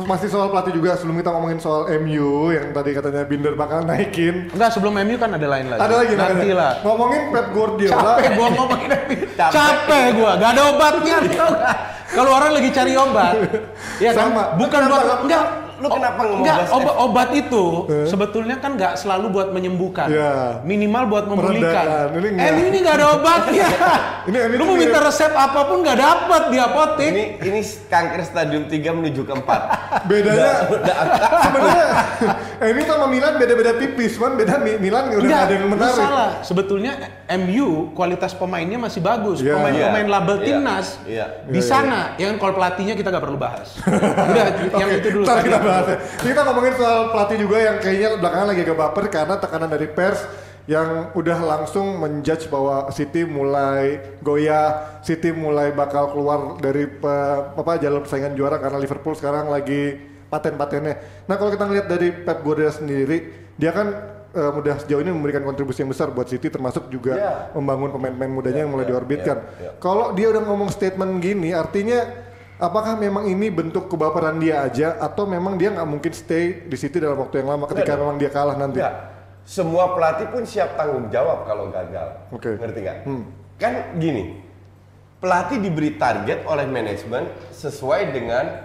[0.00, 4.48] masih soal pelatih juga sebelum kita ngomongin soal MU yang tadi katanya Binder bakal naikin.
[4.48, 5.80] Enggak, sebelum MU kan ada lain lagi.
[5.80, 6.54] Ada lagi Nanti makanya.
[6.54, 6.72] lah.
[6.80, 7.98] Ngomongin Pep Guardiola.
[8.14, 8.88] Capek gua ngomongin.
[9.34, 9.52] Capek.
[9.52, 11.16] Capek gua, gak ada obatnya.
[12.06, 13.34] Kalau orang lagi cari obat,
[14.04, 14.30] ya kan?
[14.30, 14.42] Sama.
[14.54, 15.46] Bukan Kenapa buat nggak- enggak.
[15.82, 17.64] Lu kenapa ngomong enggak, bahas obat, obat itu
[18.06, 20.06] sebetulnya kan nggak selalu buat menyembuhkan.
[20.06, 20.62] Iya.
[20.62, 22.14] Minimal buat memulihkan.
[22.14, 22.50] Ini enggak.
[22.54, 23.68] MU ini nggak ada obatnya.
[24.28, 27.10] Ini MU Lu mau minta resep apa pun nggak dapat di apotek.
[27.12, 27.60] Ini ini
[27.92, 30.08] kanker stadium 3 menuju ke 4.
[30.08, 30.52] Bedanya
[31.44, 31.86] sebenarnya
[32.56, 35.96] MU sama Milan beda-beda tipis, cuman beda Mi- Milan udah nggak ada yang menarik.
[35.96, 36.30] salah.
[36.40, 36.92] Sebetulnya
[37.34, 39.38] MU kualitas pemainnya masih bagus.
[39.38, 39.56] Iya.
[39.56, 40.12] Pemain-pemain Iya.
[40.12, 40.44] label Iya.
[40.44, 41.26] timnas Iya.
[41.44, 42.14] di sana.
[42.14, 43.68] Ya kan kalau pelatihnya kita nggak perlu bahas.
[44.30, 45.24] Udah, yang Oke, itu dulu.
[45.24, 45.96] ntar kita bahas ya.
[46.20, 50.20] Kita ngomongin soal pelatih juga yang kayaknya belakangan lagi agak baper karena tekanan dari pers
[50.64, 56.88] yang udah langsung menjudge bahwa City mulai goyah, City mulai bakal keluar dari
[57.52, 60.94] apa jalur persaingan juara karena Liverpool sekarang lagi paten-patennya.
[61.24, 63.18] Nah kalau kita ngeliat dari Pep Guardiola sendiri,
[63.54, 63.86] dia kan
[64.30, 67.32] eh, udah sejauh ini memberikan kontribusi yang besar buat City termasuk juga Ya.
[67.54, 69.36] membangun pemain-pemain mudanya yang mulai ya, diorbitkan.
[69.38, 69.70] ya, ya.
[69.78, 72.02] Kalau dia udah ngomong statement gini, artinya
[72.54, 76.98] apakah memang ini bentuk kebaperan dia aja atau memang dia nggak mungkin stay di City
[76.98, 78.02] dalam waktu yang lama ketika Enggak.
[78.02, 78.82] memang dia kalah nanti?
[78.82, 78.94] Enggak.
[79.44, 82.08] Semua pelatih pun siap tanggung jawab kalau gagal.
[82.32, 82.56] Oke.
[82.56, 82.98] Ngerti nggak?
[83.54, 84.40] Kan gini,
[85.20, 88.63] pelatih diberi target oleh manajemen sesuai dengan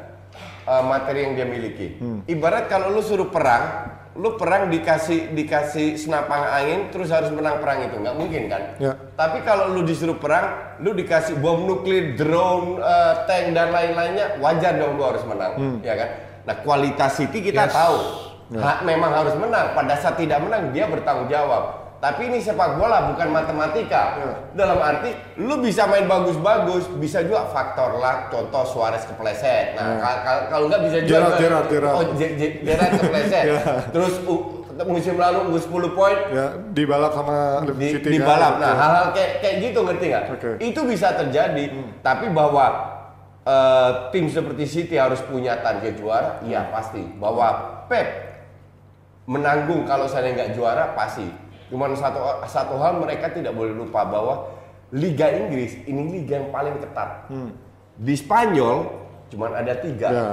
[0.69, 1.97] uh, materi yang dia miliki.
[2.29, 7.82] Ibarat kalau lu suruh perang, lu perang dikasih dikasih senapang angin terus harus menang perang
[7.82, 8.62] itu nggak mungkin kan?
[8.77, 8.93] Ya.
[9.15, 14.77] Tapi kalau lu disuruh perang, lu dikasih bom nuklir, drone, uh, tank dan lain-lainnya, wajar
[14.77, 16.10] dong lu harus menang, ya kan?
[16.45, 17.73] Nah kualitas City kita Yes.
[17.73, 17.97] tahu,
[18.58, 19.77] Ha- memang harus menang.
[19.77, 21.78] Pada saat tidak menang dia bertanggung jawab.
[21.99, 24.15] Tapi ini sepak bola bukan matematika.
[24.55, 28.31] Dalam arti lu bisa main bagus-bagus, bisa juga faktor lah.
[28.31, 29.75] Contoh Suarez kepleset.
[29.75, 31.95] Nah ka- kalau nggak bisa juga Gerrard, Gerrard.
[31.99, 33.45] Oh, Gerrard kepleset.
[33.93, 38.31] Terus u- musim lalu u 10 poin, Ya, dibalap sama di, City kan?
[38.31, 38.53] balap.
[38.55, 38.79] Nah, Oke.
[38.79, 40.23] hal-hal kayak kayak gitu ngerti nggak?
[40.31, 40.49] Oke.
[40.63, 41.63] Itu bisa terjadi.
[41.99, 42.65] Tapi bahwa
[43.43, 47.03] eh, tim seperti City harus punya target juara, iya pasti.
[47.19, 47.59] Bahwa
[47.91, 48.07] Pep
[49.27, 51.27] menanggung kalau saya nggak juara pasti.
[51.69, 54.49] Cuman satu satu hal mereka tidak boleh lupa bahwa
[54.89, 57.29] Liga Inggris ini liga yang paling ketat.
[57.93, 58.89] Di Spanyol
[59.29, 60.08] cuman ada tiga.
[60.10, 60.29] Ya.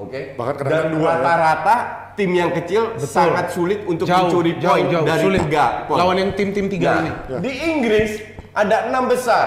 [0.00, 0.32] Oke.
[0.32, 1.12] Bahkan kadang-kadang Dan dua, ya.
[1.20, 1.76] rata-rata
[2.16, 5.40] tim yang kecil sangat sulit untuk Jauh, mencuri poin dari sulit.
[5.44, 5.98] tiga poin.
[6.00, 7.10] Lawan yang tim-tim tiga Nah, ini.
[7.44, 8.10] Di Inggris
[8.56, 9.46] ada enam besar,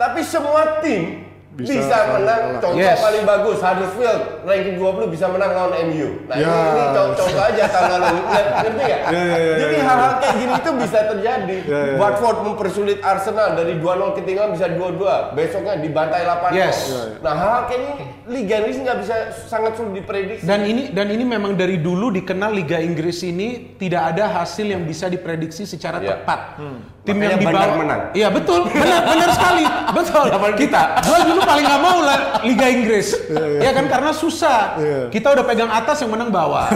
[0.00, 1.27] tapi semua tim
[1.58, 2.22] Bisa bisa, menang.
[2.22, 2.38] kalah.
[2.62, 3.02] Contoh Yes.
[3.02, 6.08] paling bagus Huddersfield ranking 20 bisa menang lawan MU.
[6.30, 6.46] Nah Ya.
[6.46, 9.00] ini, ini contoh, contoh aja lalu, Ngerti- nggak?
[9.08, 9.84] Ya, ya, ya, Jadi ya, ya.
[9.84, 11.56] hal-hal kayak gini itu bisa terjadi.
[11.60, 11.96] Ya, ya, ya.
[11.98, 15.34] Watford mempersulit Arsenal dari 2-0 ketinggalan bisa 2-2.
[15.34, 16.54] Besoknya dibantai 8-0.
[16.54, 16.76] Yes.
[16.86, 17.16] Ya, ya.
[17.20, 17.92] Nah hal-hal kayak ini
[18.28, 20.44] Liga Inggris nggak bisa sangat sulit diprediksi.
[20.44, 24.84] Dan ini dan ini memang dari dulu dikenal Liga Inggris ini tidak ada hasil yang
[24.84, 26.62] bisa diprediksi secara tepat.
[27.08, 28.00] Tim Makanya yang dibawa menang.
[28.12, 29.64] Iya betul, benar benar sekali.
[29.88, 30.28] Betul.
[30.60, 33.16] kita, gua dulu paling nggak mau lah Liga Inggris.
[33.58, 34.76] Ya kan karena susah.
[34.76, 35.00] Iya.
[35.08, 36.68] Kita udah pegang atas yang menang bawah.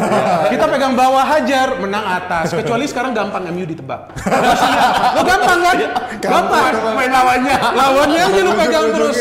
[0.48, 2.56] kita pegang bawah hajar, menang atas.
[2.56, 4.16] Kecuali sekarang gampang MU ditebak.
[4.16, 5.76] Maksudnya, Lo gampang kan?
[6.24, 6.72] Gampang.
[6.96, 7.56] Main lawannya.
[7.76, 9.16] Lawannya aja lu pegang terus.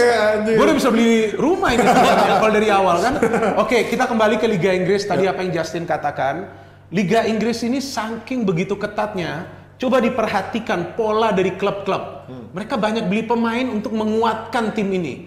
[0.47, 1.83] Gue udah bisa beli rumah ini
[2.39, 3.13] kalau dari awal kan.
[3.59, 6.47] Oke, kita kembali ke Liga Inggris tadi apa yang Justin katakan.
[6.91, 9.60] Liga Inggris ini saking begitu ketatnya.
[9.81, 12.29] Coba diperhatikan pola dari klub-klub.
[12.53, 15.25] Mereka banyak beli pemain untuk menguatkan tim ini.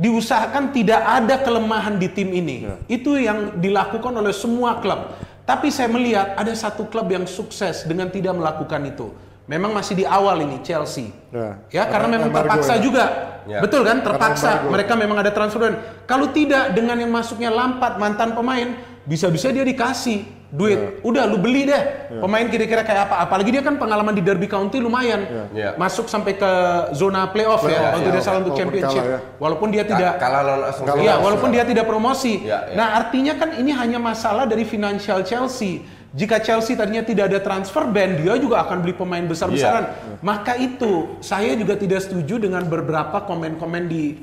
[0.00, 2.64] Diusahakan tidak ada kelemahan di tim ini.
[2.88, 5.12] Itu yang dilakukan oleh semua klub.
[5.44, 9.12] Tapi saya melihat ada satu klub yang sukses dengan tidak melakukan itu.
[9.44, 11.10] Memang masih di awal ini Chelsea.
[11.34, 11.58] Ya.
[11.68, 12.80] Ya, karena Karena memang terpaksa ya.
[12.80, 13.04] juga.
[13.50, 13.58] Ya.
[13.58, 13.98] Betul kan?
[13.98, 14.64] Terpaksa.
[14.70, 15.74] Mereka memang ada transfer dan
[16.06, 21.00] kalau tidak dengan yang masuknya Lampard mantan pemain, bisa-bisa dia dikasih duit.
[21.06, 21.82] Udah lu beli deh.
[22.18, 23.22] Pemain kira-kira kayak apa?
[23.22, 25.50] Apalagi dia kan pengalaman di Derby County lumayan.
[25.54, 25.78] Ya.
[25.78, 26.50] Masuk sampai ke
[26.92, 28.14] zona playoff ya, Playoff, waktu ya.
[28.14, 29.02] dia salah untuk championship.
[29.02, 29.38] kalah ya.
[29.38, 31.06] Walaupun dia tidak Ka- kalah lawan Aston Kalah Villa.
[31.06, 32.34] Iya, walaupun dia tidak promosi.
[32.42, 32.74] Ya, ya.
[32.74, 35.86] Nah, artinya kan ini hanya masalah dari financial Chelsea.
[36.10, 40.18] Jika Chelsea tadinya tidak ada transfer ban, dia juga akan beli pemain besar-besaran.
[40.26, 44.18] Maka itu saya juga tidak setuju dengan beberapa komen-komen di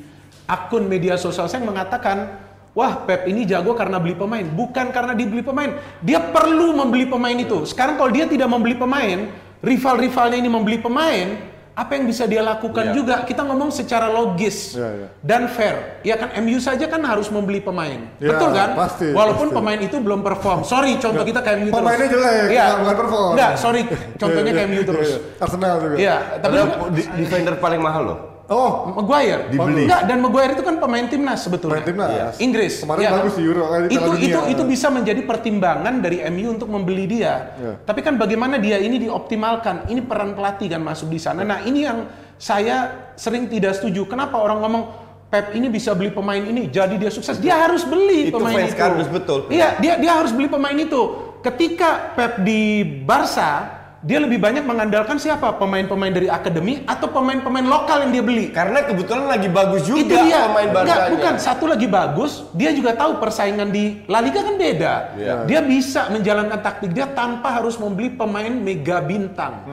[0.51, 2.43] akun media sosial saya yang mengatakan,
[2.77, 4.45] wah Pep ini jago karena beli pemain.
[4.45, 5.81] Bukan karena dibeli pemain.
[5.99, 7.65] Dia perlu membeli pemain itu.
[7.65, 9.33] Sekarang kalau dia tidak membeli pemain,
[9.65, 12.93] rival-rivalnya ini membeli pemain, apa yang bisa dia lakukan Iya.
[12.93, 13.15] juga?
[13.21, 15.07] Kita ngomong secara logis Iya, iya.
[15.21, 16.01] dan fair.
[16.01, 18.13] Ya kan MU saja kan harus membeli pemain.
[18.17, 18.69] Ya, Betul kan?
[18.73, 19.57] pasti, Walaupun pasti.
[19.57, 20.61] pemain itu belum perform.
[20.61, 21.81] Sorry, contoh kita kayak MU terus.
[21.81, 22.61] Pemainnya jelek, Iya.
[22.63, 23.29] nggak- bukan perform.
[23.33, 23.81] Enggak, sorry,
[24.21, 25.09] contohnya Iya, kayak MU iya, terus.
[25.11, 25.19] iya.
[25.37, 25.95] Arsenal juga.
[25.97, 26.55] Iya, tapi
[26.93, 28.36] di- defender paling mahal loh.
[28.47, 29.83] Oh, Maguire Dibeli.
[29.83, 31.83] Enggak, dan Maguire itu kan pemain timnas sebetulnya.
[31.83, 32.09] Pemain timnas.
[32.15, 32.27] Iya.
[32.39, 32.73] Inggris.
[32.79, 36.71] Kemarin Iya bagus di Euro, di itu itu itu bisa menjadi pertimbangan dari MU untuk
[36.71, 37.51] membeli dia.
[37.59, 37.73] Iya.
[37.83, 39.91] Tapi kan bagaimana dia ini dioptimalkan?
[39.91, 41.43] Ini peran pelatih kan masuk di sana.
[41.43, 42.07] Nah, ini yang
[42.39, 44.07] saya sering tidak setuju.
[44.07, 44.83] Kenapa orang ngomong
[45.27, 47.35] Pep ini bisa beli pemain ini, jadi dia sukses.
[47.43, 48.79] Dia harus beli Itu pemain itu.
[48.79, 49.43] kardus betul.
[49.51, 51.35] Iya, dia dia harus beli pemain itu.
[51.43, 53.75] Ketika Pep di Barca,
[54.07, 55.59] dia lebih banyak mengandalkan siapa?
[55.59, 58.55] Pemain-pemain dari akademi atau pemain-pemain lokal yang dia beli.
[58.55, 60.47] Karena kebetulan lagi bagus juga itu dia.
[60.47, 61.11] pemain Enggak, Barca.
[61.11, 64.93] bukan satu lagi bagus, dia juga tahu persaingan di La Liga kan beda.
[65.19, 65.33] Iya.
[65.43, 69.67] Dia bisa menjalankan taktik dia tanpa harus membeli pemain mega bintang.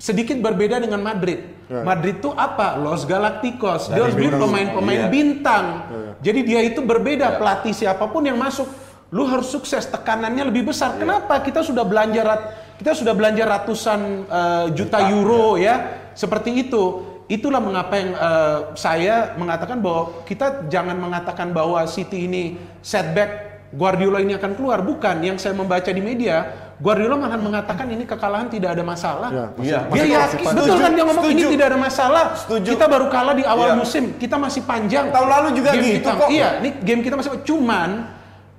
[0.00, 1.44] Sedikit berbeda dengan Madrid.
[1.68, 1.84] Ya.
[1.84, 2.80] Madrid tuh apa?
[2.80, 3.92] Los Galacticos.
[3.92, 5.12] Dia harus beli pemain-pemain Iya.
[5.12, 5.64] bintang.
[5.92, 6.10] Iya.
[6.24, 8.66] Jadi dia itu berbeda pelatih siapa pun yang masuk,
[9.12, 10.96] lu harus sukses, tekanannya lebih besar.
[10.96, 11.04] Iya.
[11.04, 11.36] Kenapa?
[11.44, 12.42] Kita sudah belanja rat,
[12.82, 17.06] kita sudah belanja ratusan eh, juta euro ya, seperti itu.
[17.30, 23.30] Itulah mengapa yang eh, saya mengatakan bahwa kita jangan mengatakan bahwa City ini setback,
[23.70, 24.82] Guardiola ini akan keluar.
[24.82, 26.42] Bukan, yang saya membaca di media,
[26.82, 29.30] Guardiola malah mengatakan ini kekalahan tidak ada masalah.
[29.30, 29.78] Ya, Iya.
[29.86, 30.58] pasti Dia yakin, pasti.
[30.58, 31.52] betul kan dia ngomong ini Setuju.
[31.54, 32.24] tidak ada masalah.
[32.34, 32.68] Setuju.
[32.74, 33.78] Kita baru kalah di awal Iya.
[33.78, 35.06] musim, kita masih panjang.
[35.14, 36.28] Tahun lalu juga Game gitu kita, kok.
[36.34, 37.90] Iya, ini game kita masih cuman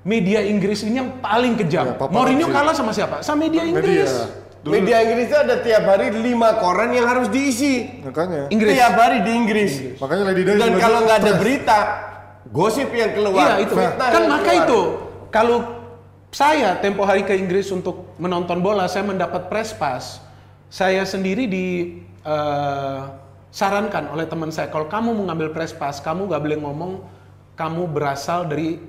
[0.04, 1.96] media Inggris ini yang paling kejam.
[1.96, 2.08] Ya.
[2.12, 3.24] Mourinho kalah sama siapa?
[3.24, 4.12] Sama media Inggris.
[4.12, 4.42] Media.
[4.64, 8.00] Dulu, Media Inggris itu ada tiap hari lima koran yang harus diisi.
[8.00, 8.48] makanya.
[8.48, 8.80] Inggris.
[8.80, 9.72] Tiap hari di Inggris.
[10.00, 11.80] Makanya Lady Dan kalau nggak ada berita,
[12.48, 13.60] gosip yang keluar.
[13.60, 13.76] Iya itu.
[13.76, 14.64] fitnah Kan maka keluar.
[14.64, 14.80] itu
[15.36, 15.58] kalau
[16.32, 20.24] saya tempo hari ke Inggris untuk menonton bola, saya mendapat press pass.
[20.72, 23.00] Saya sendiri di eh,
[23.52, 26.92] sarankan oleh teman saya kalau kamu mau ngambil press pass, kamu gak boleh ngomong
[27.54, 28.82] kamu berasal dari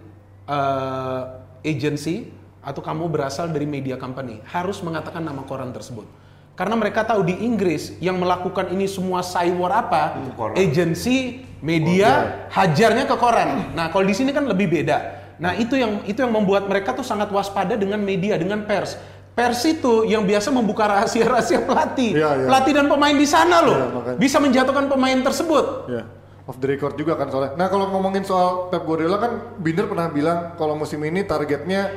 [0.48, 1.22] eh,
[1.64, 2.28] agency
[2.64, 4.40] atau kamu berasal dari media company.
[4.48, 6.08] Harus mengatakan nama koran tersebut.
[6.54, 10.02] Karena mereka tahu di Inggris yang melakukan ini semua cywar apa?
[10.38, 10.54] koran.
[10.54, 13.74] Agency, media, hajarnya ke koran.
[13.74, 15.24] Nah, kalau di sini kan lebih beda.
[15.42, 18.94] Nah, itu yang itu yang membuat mereka tuh sangat waspada dengan media, dengan pers.
[19.34, 22.14] Pers itu yang biasa membuka rahasia-rahasia pelatih.
[22.14, 22.46] Iya, iya.
[22.46, 23.78] Pelatih dan pemain di sana loh.
[23.98, 24.18] Makanya.
[24.22, 25.90] bisa menjatuhkan pemain tersebut.
[25.90, 26.02] Ya,
[26.44, 27.56] off the record juga kan soalnya.
[27.56, 31.88] Nah kalau ngomongin soal Pep Guardiola kan Binder pernah bilang kalau musim ini targetnya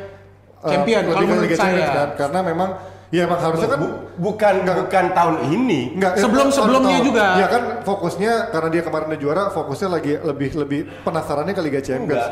[0.60, 1.98] uh, Champion, lebih kalau menurut Liga Champions saya.
[1.98, 2.72] kan, karena memang
[3.08, 5.96] Ya emang harusnya kan Bu- bukan bukan tahun ini.
[5.96, 7.26] Enggak, ya, Sebelum-sebelumnya tahun- juga.
[7.40, 11.80] Ya kan fokusnya karena dia kemarin udah juara, fokusnya lagi lebih lebih penasarannya ke Liga
[11.80, 12.20] Champions.
[12.20, 12.32] Enggak.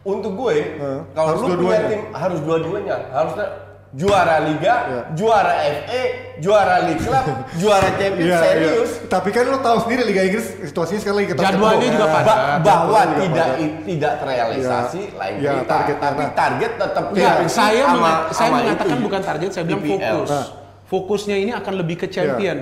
[0.00, 0.80] Untuk gue,
[1.12, 1.88] kalau harus lu punya dua-duanya.
[1.92, 2.96] tim harus dua-duanya.
[3.12, 3.46] Harusnya
[3.92, 5.00] juara liga, Ya.
[5.12, 6.02] juara FA,
[6.38, 7.24] juara League Cup,
[7.60, 8.90] juara Champions Iya, serius.
[8.90, 9.06] iya.
[9.06, 11.44] Tapi kan lo tahu sendiri Liga Inggris situasinya sekarang lagi ketat.
[11.46, 12.26] Jadwalnya juga Nah, padat.
[12.26, 13.60] Ba- bahwa juga tidak padat.
[13.60, 15.12] i- tidak terrealisasi Ya.
[15.14, 15.68] lain Ya, cerita.
[15.70, 19.04] target tapi target tetap Champions saya menga- saya mengatakan itu.
[19.04, 20.30] bukan target, saya bilang fokus.
[20.30, 20.46] Nah.
[20.82, 22.58] Fokusnya ini akan lebih ke champion.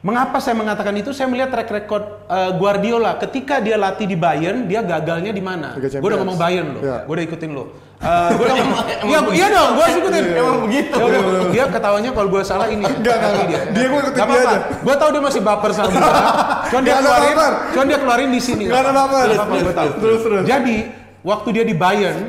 [0.00, 1.12] Mengapa saya mengatakan itu?
[1.12, 5.76] Saya melihat track record uh, Guardiola ketika dia latih di Bayern, dia gagalnya di mana?
[5.76, 6.80] Gue udah ngomong Bayern loh.
[6.80, 7.04] Ya.
[7.04, 7.64] Gue udah ikutin lo.
[8.00, 8.80] Uh, gua udah ngomong,
[9.12, 10.24] iya, iya dong, gue ikutin.
[10.32, 10.96] Emang begitu.
[10.96, 11.20] Ya udah,
[11.52, 12.88] dia ketawanya kalau gue salah ini.
[12.88, 13.62] Enggak, enggak, enggak.
[13.76, 14.58] Dia gua ikutin dia aja.
[14.80, 16.00] Gue tahu dia masih baper sama gue.
[16.72, 17.36] Cuman dia keluarin,
[17.74, 18.64] cuman dia keluarin di sini.
[18.72, 19.16] Nggak ada apa-apa,
[19.52, 19.90] gue tahu.
[20.00, 20.42] Terus, terus.
[20.48, 20.76] Jadi
[21.20, 22.20] waktu dia di Bayern,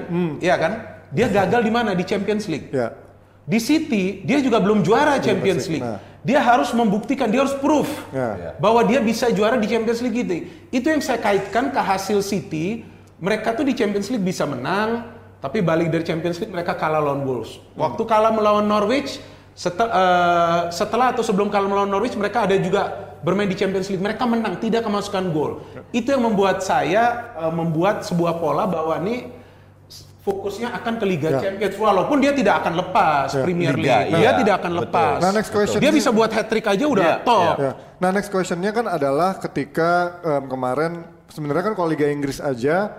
[0.44, 0.72] ya kan,
[1.08, 1.96] dia gagal di mana?
[1.96, 2.68] Di Champions League.
[2.68, 2.92] Ya.
[3.48, 6.11] Di City dia juga belum juara Champions League.
[6.22, 8.54] Dia harus membuktikan, dia harus proof Ya.
[8.62, 10.34] bahwa dia bisa juara di Champions League itu.
[10.70, 12.86] Itu yang saya kaitkan ke hasil City.
[13.18, 15.10] Mereka tuh di Champions League bisa menang,
[15.42, 17.58] tapi balik dari Champions League mereka kalah lawan Wolves.
[17.74, 19.18] Waktu kalah melawan Norwich,
[19.54, 22.82] setel- eh, setelah atau sebelum kalah melawan Norwich mereka ada juga
[23.22, 24.02] bermain di Champions League.
[24.02, 25.66] Mereka menang, tidak kemasukan gol.
[25.90, 29.41] Itu yang membuat saya eh, membuat sebuah pola bahwa nih
[30.22, 31.40] fokusnya akan ke Liga Ya.
[31.42, 33.42] Champions walaupun dia tidak akan lepas Ya.
[33.42, 34.14] Premier Liga, League.
[34.14, 34.32] dia iya.
[34.38, 34.84] tidak akan Betul.
[34.86, 35.18] lepas.
[35.18, 37.56] Nah, next question Dia bisa buat hat trick aja udah Iya, top.
[37.58, 37.72] Ya.
[37.98, 39.90] Nah next questionnya kan adalah ketika
[40.22, 40.92] em, kemarin
[41.28, 42.90] sebenarnya kan kalau Liga Inggris aja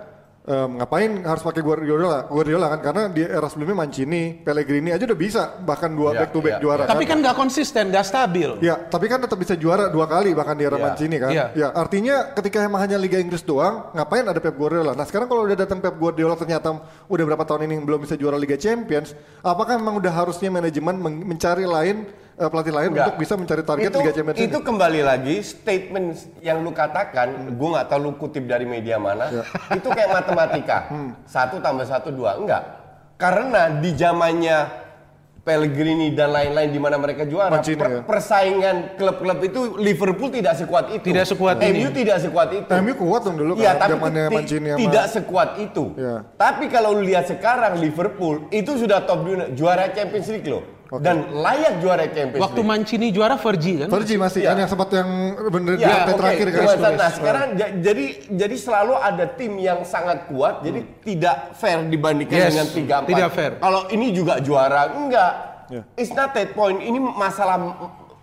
[0.43, 2.27] em, ngapain harus pakai Guardiola?
[2.27, 6.31] Guardiola kan karena di era sebelumnya Mancini, Pellegrini aja udah bisa bahkan dua Ya, back
[6.31, 6.83] to back ya, juara.
[6.83, 8.49] Tapi kan nggak konsisten, nggak stabil.
[8.59, 10.83] Ya, tapi kan tetap bisa juara dua kali bahkan di era Ya.
[10.83, 11.31] Mancini kan.
[11.31, 11.45] Iya.
[11.55, 14.93] Ya, artinya ketika emang hanya Liga Inggris doang, ngapain ada Pep Guardiola?
[14.93, 16.75] Nah, sekarang kalau udah datang Pep Guardiola ternyata
[17.07, 21.23] udah berapa tahun ini belum bisa juara Liga Champions, apakah memang udah harusnya manajemen men-
[21.23, 23.05] mencari lain eh, pelatih lain Enggak.
[23.05, 24.65] untuk bisa mencari target itu, Liga Champions itu ini?
[24.65, 26.07] kembali lagi statement
[26.39, 29.43] yang lu katakan, gue nggak tahu lu kutip dari media mana, Ya.
[29.77, 31.11] itu kayak matematika, Hmm.
[31.23, 32.63] satu tambah satu dua, enggak,
[33.15, 34.81] karena di zamannya
[35.43, 37.99] Pellegrini dan lain-lain di mana mereka juara, Mancini, per- ya.
[38.01, 41.91] persaingan klub-klub itu Liverpool tidak sekuat itu, Tidak sekuat MU ini.
[41.91, 42.71] tidak sekuat itu.
[42.71, 45.83] MU kuat dong dulu Iya, kan tapi zamannya Mancini sama tidak sekuat itu.
[45.93, 46.15] Iya.
[46.33, 50.63] Tapi kalau lu lihat sekarang Liverpool itu sudah top dunia, juara Champions League loh.
[51.01, 52.69] Dan layak juara Champions Waktu League.
[52.69, 53.87] Mancini juara Fergie kan?
[53.89, 55.09] Virgi masih kan yang sempat yang
[55.49, 56.63] bener di Ya, oke, terakhir kan.
[56.93, 62.37] Nah, sekarang ja- jadi jadi selalu ada tim yang sangat kuat, jadi tidak fair dibandingkan
[62.37, 63.09] Yes, dengan 3 4.
[63.09, 63.51] tidak fair.
[63.57, 65.33] Kalau ini juga juara, enggak.
[65.71, 65.81] Ya.
[65.97, 66.77] It's not that point.
[66.77, 67.57] Ini masalah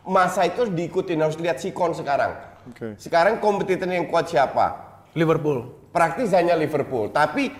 [0.04, 2.38] masa itu harus diikutin, harus lihat sikon sekarang.
[2.70, 2.94] Oke.
[2.96, 4.78] Sekarang kompetitor yang kuat siapa?
[5.12, 5.74] Liverpool.
[5.90, 7.50] Praktis hanya Liverpool, tapi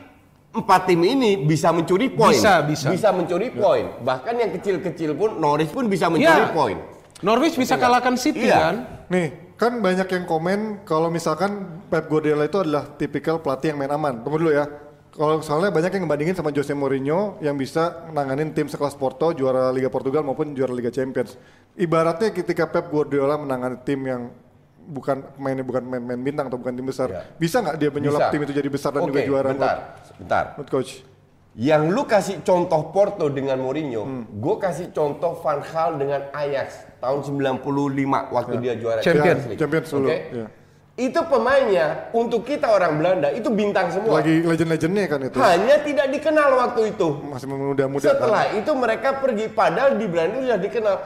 [0.51, 2.35] empat tim ini bisa mencuri poin.
[2.35, 2.91] Bisa, bisa.
[2.91, 4.03] Bisa mencuri poin.
[4.03, 6.51] Bahkan yang kecil-kecil pun Norwich pun bisa mencuri Ya.
[6.51, 6.77] poin.
[7.23, 8.59] Norwich bisa kalahkan City Iya.
[8.59, 8.75] kan?
[9.13, 13.93] Nih, kan banyak yang komen kalau misalkan Pep Guardiola itu adalah tipikal pelatih yang main
[13.93, 14.25] aman.
[14.25, 14.67] Tunggu dulu ya.
[15.11, 19.69] Kalau soalnya banyak yang ngebandingin sama Jose Mourinho yang bisa nanganin tim sekelas Porto juara
[19.69, 21.35] Liga Portugal maupun juara Liga Champions.
[21.75, 24.31] Ibaratnya ketika Pep Guardiola menangani tim yang
[24.91, 27.23] bukan mainnya bukan main-main bintang atau bukan tim besar, Ya.
[27.39, 28.33] bisa nggak dia menyulap Bisa.
[28.35, 29.77] tim itu jadi besar dan Oke, juga juara bentar.
[30.19, 30.45] Bentar.
[30.59, 31.07] buat coach?
[31.51, 34.23] Yang lu kasih contoh Porto dengan Mourinho, Hmm.
[34.29, 39.43] gue kasih contoh Van Gaal dengan Ajax tahun 95 waktu dia juara Champions.
[39.47, 39.59] League.
[39.59, 40.17] Champions Oke?
[40.31, 40.47] ya.
[40.95, 44.21] Itu pemainnya untuk kita orang Belanda itu bintang semua.
[44.21, 45.39] Lagi legend-legendnya kan itu.
[45.41, 47.09] Hanya tidak dikenal waktu itu.
[47.25, 48.59] Masih muda-muda Setelah kan.
[48.61, 50.97] itu mereka pergi padahal di Belanda sudah dikenal.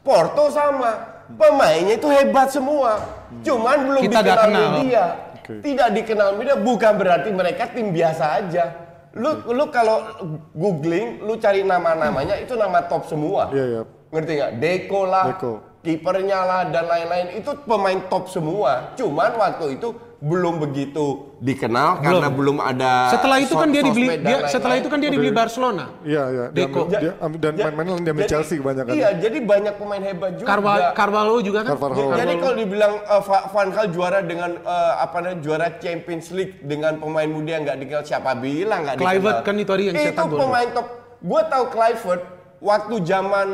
[0.00, 1.19] Porto sama.
[1.36, 2.98] Pemainnya itu hebat semua.
[3.40, 4.70] Cuman belum Kita dikenal kenal.
[4.76, 5.04] media.
[5.38, 5.52] Oke.
[5.62, 8.64] Tidak dikenal media bukan berarti mereka tim biasa aja.
[9.12, 10.06] Lu lu kalau
[10.52, 13.50] googling lu cari nama-namanya itu nama top semua.
[13.50, 13.82] Iya, iya.
[14.10, 14.52] Ngerti nggak?
[14.58, 15.52] Deco lah, Deco.
[15.82, 18.94] kipernya lah dan lain-lain itu pemain top semua.
[18.94, 24.38] Cuman waktu itu belum begitu dikenal karena belum ada Setelah itu kan dia dibeli dia
[24.44, 25.88] setelah itu kan dia dibeli Barcelona.
[26.04, 26.44] Iya, iya.
[26.52, 26.84] Dia Deco.
[26.84, 28.92] ambil- dia ambil- dan main-main dia ambil jadi- Chelsea kebanyakan.
[28.92, 30.46] Iya, jadi banyak pemain hebat juga.
[30.46, 31.70] Carval Carvalho juga kan?
[31.72, 31.96] Carvalho.
[31.96, 36.28] Ja- Jadi kalau dibilang uh, Va- Van Gaal juara dengan uh, apa namanya juara Champions
[36.30, 39.08] League dengan pemain muda yang nggak dikenal siapa bilang nggak dikenal.
[39.16, 40.38] Kluivert kan itu tadi yang Itu cetak gol.
[40.38, 40.86] pemain top.
[41.20, 42.22] Gue tahu Kluivert
[42.60, 43.48] waktu zaman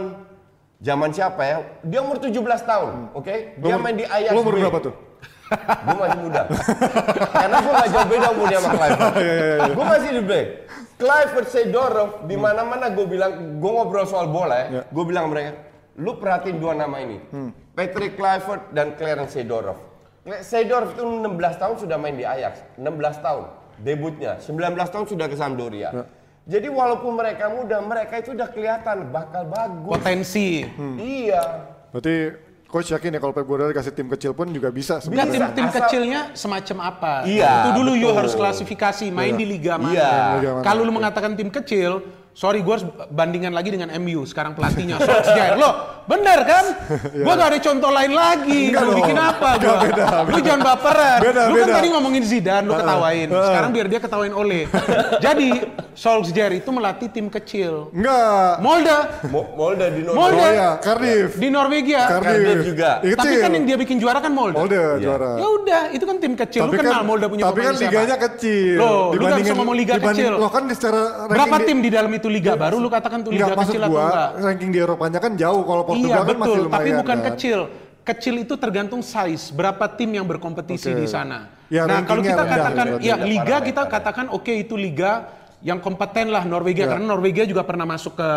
[0.76, 1.56] zaman siapa ya?
[1.82, 3.34] Dia umur 17 tahun, oke?
[3.56, 4.32] Dia Lu- main di Ajax.
[4.32, 4.94] Lu umur berapa tuh?
[5.48, 6.42] Gue masih muda.
[7.28, 9.14] Karena gue gak jauh beda umurnya sama Kluivert.
[9.16, 10.32] Iya, Gue masih di B.
[10.96, 14.82] Kluivert, Seedorf, di mana-mana gue bilang, gue ngobrol soal bola ya, Iya.
[14.86, 15.50] gue bilang ke mereka,
[15.96, 17.50] lu perhatiin dua nama ini, Hmm.
[17.72, 19.76] Patrick Kluivert dan Clarence Seedorf.
[20.22, 23.44] Kle- Seedorf itu 16 tahun sudah main di Ajax, 16 tahun
[23.78, 24.56] debutnya, 19
[24.88, 25.90] tahun sudah ke Sampdoria.
[26.46, 29.92] Jadi walaupun mereka muda, mereka itu udah kelihatan bakal bagus.
[29.92, 30.62] Potensi.
[30.96, 31.42] Iya.
[31.90, 32.14] Berarti
[32.66, 35.54] coach yakin ya kalau Pep Guardiola dikasih tim kecil pun juga bisa tim sebenarnya.
[35.54, 37.12] tim Asal- kecilnya semacam apa?
[37.24, 38.18] Iya, Itu dulu you betul.
[38.18, 39.94] harus klasifikasi main di liga mana.
[39.94, 40.12] Iya.
[40.36, 42.02] Mana, Kalau lu mengatakan tim kecil,
[42.36, 45.56] sorry gue harus bandingan lagi dengan MU sekarang pelatihnya Solskjaer.
[45.56, 45.72] Lo
[46.06, 46.64] bener kan?
[47.26, 48.70] Gue gak ada contoh lain lagi.
[48.70, 51.18] Lu bikin apa beda, Lu jangan baperan.
[51.18, 51.74] Beda, lu kan beda.
[51.74, 53.26] tadi ngomongin Zidane, lu ketawain.
[53.26, 54.68] Sekarang biar dia ketawain oleh.
[55.18, 55.48] Jadi
[55.96, 57.88] Solskjaer itu melatih tim kecil.
[57.90, 58.60] Enggak.
[58.60, 58.98] Molde
[59.32, 60.20] Mo- Molde di Norway.
[60.20, 60.36] Molde.
[60.38, 61.30] Oh ya, Cardiff.
[61.34, 62.02] di Norwegia.
[62.06, 62.90] Cardiff juga.
[63.00, 64.54] Tapi kan yang dia bikin juara kan Molde.
[64.54, 65.40] Molde juara.
[65.40, 66.68] Ya udah, itu kan tim kecil.
[66.68, 67.90] Lu kenal Molde punya tapi kan pemain siapa?
[67.90, 68.76] liganya kecil.
[68.76, 70.32] Loh, lu gak bisa ngomong liga kecil.
[70.36, 73.58] Loh kan secara Berapa tim di dalam itu liga baru lu katakan tuh liga Enggak,
[73.58, 74.28] maksud kecil atau gua, enggak?
[74.44, 77.26] ranking di Eropanya kan jauh kalau Portugal Iya kan masih betul, lumayan tapi bukan kan.
[77.32, 77.58] kecil.
[78.06, 81.00] Kecil itu tergantung size, berapa tim yang berkompetisi Oke.
[81.02, 81.50] di sana.
[81.66, 83.02] Ya, nah kalau kita rendah katakan, berarti.
[83.02, 85.26] ya Ada liga kita katakan oke itu liga
[85.58, 86.90] yang kompeten lah Norwegia Ya.
[86.94, 88.28] karena Norwegia juga pernah masuk ke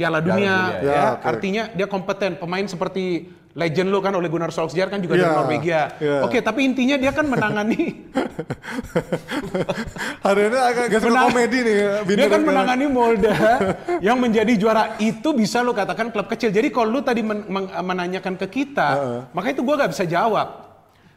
[0.00, 0.88] Piala Dunia, Dunia, ya.
[0.88, 1.26] ya, oke.
[1.28, 2.40] Artinya dia kompeten.
[2.40, 5.80] Pemain seperti legend lo kan oleh Gunnar Solskjaer kan juga Ya, dari Norwegia.
[5.96, 6.22] ya.
[6.22, 7.82] Oke, tapi intinya dia kan menangani
[10.20, 11.74] Hari ini agak Menang- komedi nih.
[11.74, 12.46] Dia Binder kan sekarang.
[12.46, 13.32] menangani Molde
[14.06, 16.50] yang menjadi juara itu bisa lo katakan klub kecil.
[16.50, 18.88] Jadi kalau lu tadi men- menanyakan ke kita,
[19.28, 20.70] maka itu gua gak bisa jawab.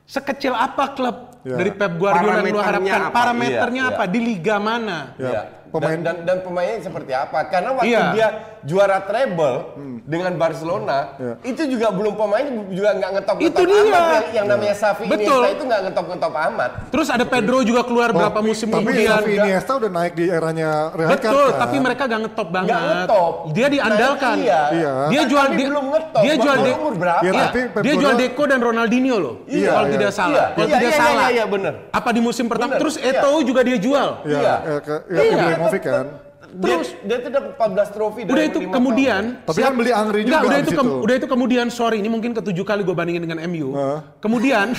[0.04, 1.60] Sekecil apa klub Ya.
[1.60, 3.02] dari Pep Guardiola yang lu Parameternya harapkan?
[3.04, 3.12] apa?
[3.14, 4.04] Parameternya Iya, apa?
[4.06, 4.10] iya.
[4.10, 4.98] Di liga mana?
[5.14, 5.42] Ya, Iya.
[5.70, 7.40] pemain- dan, dan, dan pemainnya seperti apa?
[7.46, 8.04] Karena waktu Iya.
[8.10, 8.28] dia
[8.64, 9.56] juara treble
[10.04, 11.34] dengan Barcelona, Iya.
[11.46, 13.84] itu juga belum pemain juga nggak ngetop Itu ngetop dia.
[13.84, 14.08] amat.
[14.10, 15.24] Yang, yang namanya Xavi Betul.
[15.38, 16.72] Iniesta itu nggak ngetop ngetop amat.
[16.90, 19.12] Terus ada Pedro juga keluar Oh, berapa musim tapi kemudian.
[19.14, 21.60] Xavi Iniesta udah naik di eranya Real Betul, kan?
[21.60, 22.70] tapi mereka gak ngetop banget.
[22.70, 23.34] Nggak ngetop.
[23.52, 24.36] Dia diandalkan.
[24.36, 24.62] Nah, iya.
[24.72, 24.94] Iya.
[25.10, 26.22] Dia jual dia, belum ngetop.
[26.22, 27.22] dia jual de- umur berapa?
[27.22, 29.36] Ya, Iya, tapi Pep dia jual Deco dan Ronaldinho loh.
[29.46, 29.94] Iya, kalau iya.
[29.94, 30.32] tidak salah.
[30.34, 31.12] Iya, Kalau iya, tidak iya, salah.
[31.14, 31.74] iya, iya, bener.
[31.90, 32.72] Apa di musim pertama?
[32.76, 33.12] Terus iya.
[33.14, 34.10] Eto'o juga dia jual.
[34.24, 34.54] Iya, Iya.
[34.64, 35.32] ya, ke, ya, Iya.
[35.34, 36.06] Ibrahimovic kan.
[36.54, 40.38] Terus dia, tuh dapat 14 trofi Udah dari itu kemudian Tapi kan beli Angri Enggak,
[40.38, 40.96] juga udah abis itu, ke- itu.
[41.02, 43.72] udah itu kemudian sorry ini mungkin ketujuh kali gue bandingin dengan MU.
[43.72, 44.00] Heeh.
[44.20, 44.68] Kemudian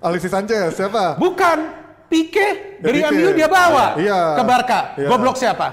[0.00, 1.16] Alexis Sanchez siapa?
[1.16, 1.58] bukan
[2.06, 3.12] Pique dari Pique.
[3.12, 4.20] MU dia bawa Iya.
[4.34, 4.78] ke Barca.
[4.96, 5.08] Iya.
[5.08, 5.68] Goblok siapa?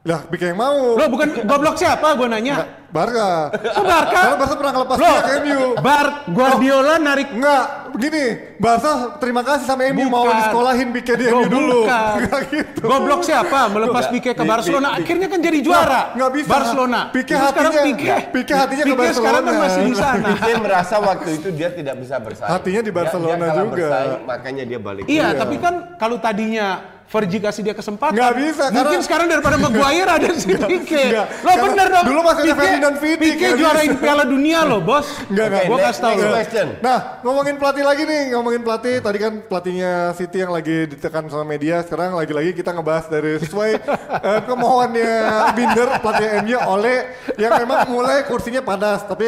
[0.00, 0.94] Lah, Pique yang mau.
[0.94, 2.86] Lo bukan goblok siapa gue nanya.
[2.88, 3.50] Barca.
[3.52, 4.20] Kok Barca?
[4.22, 5.60] Karena Barca pernah ngelepas Loh, dia ke MU.
[5.76, 8.24] Bar Guardiola narik Enggak, begini.
[8.56, 11.80] Barca terima kasih sama MU mau disekolahin Pique di Loh, MU dulu.
[11.84, 12.82] Enggak gitu.
[12.82, 14.08] Goblok siapa melepas.
[14.08, 14.94] Pique ke Barcelona?
[14.94, 16.00] Akhirnya kan jadi juara.
[16.12, 16.48] Nggak bisa.
[16.48, 17.00] Barcelona.
[17.10, 18.16] Sekarang hatinya- Pique.
[18.32, 19.60] Pique hatinya ke sekarang kan Barcelona.
[19.60, 20.26] masih di sana.
[20.30, 22.50] Pique merasa waktu itu dia tidak bisa bersaing.
[22.50, 23.70] Hatinya di Barcelona dia juga.
[23.70, 25.04] bersaing, makanya dia balik.
[25.04, 26.68] Iya, tapi kan kalau tadinya
[27.10, 28.14] Fergie kasih dia kesempatan.
[28.14, 31.10] Nggak bisa, Mungkin karena- sekarang daripada Maguire ada si Pique.
[31.42, 32.04] Lo bener dong.
[32.06, 33.90] dulu masih ada Ferdinand Vidic, Pique juarain.
[33.98, 35.10] Piala Dunia lo, bos.
[35.26, 35.62] Enggak, enggak.
[35.66, 36.70] Gua next- kasih tau.
[36.78, 39.02] Nah, ngomongin pelatih lagi nih, ngomongin pelatih.
[39.02, 41.82] Tadi kan pelatihnya City yang lagi ditekan sama media.
[41.84, 43.70] Sekarang lagi-lagi kita ngebahas dari sesuai
[44.28, 45.12] eh, kemauannya
[45.52, 49.04] Binder, pelatih MU oleh yang memang mulai kursinya panas.
[49.04, 49.26] Tapi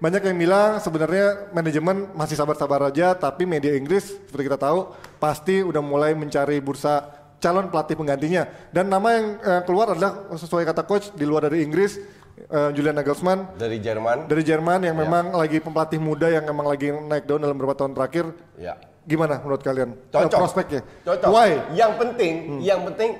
[0.00, 3.12] banyak yang bilang sebenarnya manajemen masih sabar-sabar aja.
[3.12, 8.48] Tapi media Inggris seperti kita tahu pasti udah mulai mencari bursa calon pelatih penggantinya.
[8.72, 12.00] Dan nama yang eh, keluar adalah sesuai kata coach di luar dari Inggris,
[12.36, 14.26] eh, Julian Nagelsmann Dari Jerman.
[14.26, 15.02] dari Jerman yang Ya.
[15.06, 18.34] memang lagi pelatih muda yang memang lagi naik daun dalam beberapa tahun terakhir.
[18.58, 18.74] Ya.
[19.04, 19.94] Gimana menurut kalian?
[20.10, 20.32] Cocok.
[20.32, 20.80] Eh, prospeknya.
[21.04, 21.28] Cocok.
[21.28, 21.50] Why?
[21.76, 22.32] Yang penting,
[22.64, 23.10] yang penting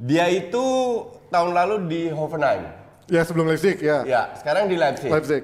[0.00, 0.64] dia itu
[1.28, 2.64] tahun lalu di Hoffenheim.
[3.08, 4.04] Ya sebelum Leipzig ya.
[4.04, 5.08] Ya, sekarang di Leipzig.
[5.08, 5.42] Leipzig.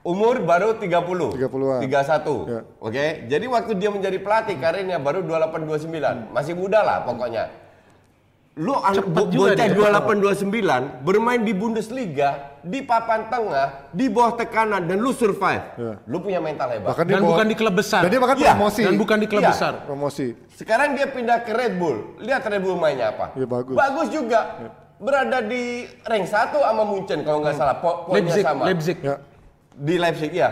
[0.00, 1.36] Umur baru 30.
[1.36, 1.80] 30-an.
[1.84, 2.48] 31.
[2.48, 2.60] Ya.
[2.80, 3.06] Oke.
[3.28, 6.32] Jadi waktu dia menjadi pelatih karirnya baru 28 29.
[6.32, 7.52] Masih muda lah pokoknya.
[8.58, 9.78] Lu an- Cepet bo- juga bocah dia.
[10.02, 15.62] 28 29 bermain di Bundesliga di papan tengah, di bawah tekanan dan lu survive.
[15.78, 15.94] Ya.
[16.02, 16.90] Lu punya mental hebat.
[16.90, 18.02] Bahkan Dan bukan di klub besar.
[18.02, 18.82] Dan dia bahkan Iya, promosi.
[18.82, 19.50] Dan bukan di klub Iya.
[19.54, 19.72] besar.
[19.86, 20.26] promosi.
[20.50, 22.18] Sekarang dia pindah ke Red Bull.
[22.18, 23.30] Lihat Red Bull mainnya apa?
[23.32, 23.74] Iya, bagus.
[23.74, 24.40] Bagus juga.
[24.98, 25.62] Berada di
[26.02, 27.78] rank 1 sama Munchen kalau nggak salah.
[27.78, 28.62] Po poinnya Leipzig, sama.
[28.66, 28.96] Leipzig.
[28.98, 29.16] Ya.
[29.72, 30.50] Di Leipzig ya.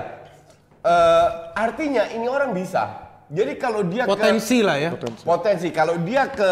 [0.81, 3.03] Eh, artinya ini orang bisa.
[3.27, 4.95] Jadi kalau dia Potensi lah ya.
[4.95, 6.51] ke potensi kalau dia ke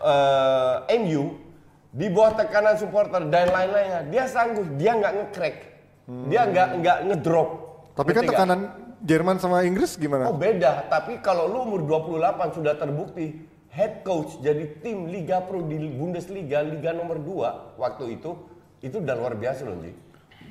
[0.00, 1.48] eh, MU
[1.88, 5.56] di bawah tekanan supporter dan lain-lainnya, dia sanggup, dia nggak nge-crack.
[6.28, 7.48] Dia nggak nggak ngedrop.
[7.92, 8.60] Tapi kan tekanan
[8.98, 10.26] Jerman sama Inggris gimana?
[10.26, 15.62] Oh beda, tapi kalau lu umur 28 sudah terbukti head coach jadi tim Liga Pro
[15.62, 18.34] di Bundesliga, Liga nomor 2 waktu itu,
[18.82, 19.92] itu udah luar biasa loh, Ji.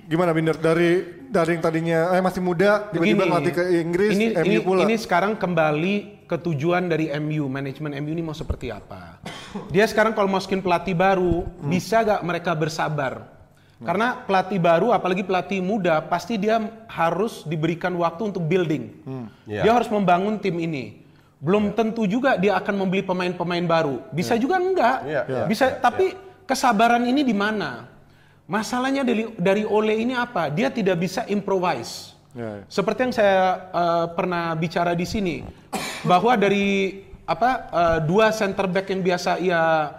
[0.07, 4.47] Gimana Binder dari dari yang tadinya eh masih muda tiba-tiba ngelatih ke Inggris, ini, MU
[4.47, 4.81] ini, pula.
[4.87, 9.23] ini sekarang kembali ke tujuan dari MU, manajemen MU ini mau seperti apa?
[9.71, 11.71] Dia sekarang kalau masukin pelatih baru, Hmm.
[11.71, 13.33] bisa gak mereka bersabar?
[13.77, 16.57] Karena pelatih baru, apalagi pelatih muda, pasti dia
[16.89, 18.83] harus diberikan waktu untuk building.
[19.05, 19.25] Hmm.
[19.47, 19.61] Iya.
[19.63, 21.07] Dia harus membangun tim ini.
[21.37, 24.01] belum tentu juga dia akan membeli pemain-pemain baru.
[24.09, 25.05] Bisa juga enggak.
[25.05, 26.17] Iya, iya, Bisa tapi
[26.49, 27.85] kesabaran ini di mana?
[28.49, 30.49] Masalahnya dari dari Ole ini apa?
[30.49, 32.17] Dia tidak bisa improvise.
[32.33, 32.63] Ya, ya.
[32.65, 35.45] Seperti yang saya eh, pernah bicara di sini
[36.03, 39.91] bahwa dari apa eh, dua center back yang biasa ia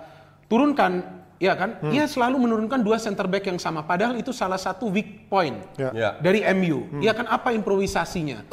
[0.48, 1.04] turunkan,
[1.36, 1.76] ya kan?
[1.88, 3.84] Ia selalu menurunkan dua center back yang sama.
[3.84, 5.90] Padahal itu salah satu weak point Ya.
[5.92, 6.10] Ya.
[6.18, 6.88] dari MU.
[7.04, 8.48] Ya kan apa improvisasinya?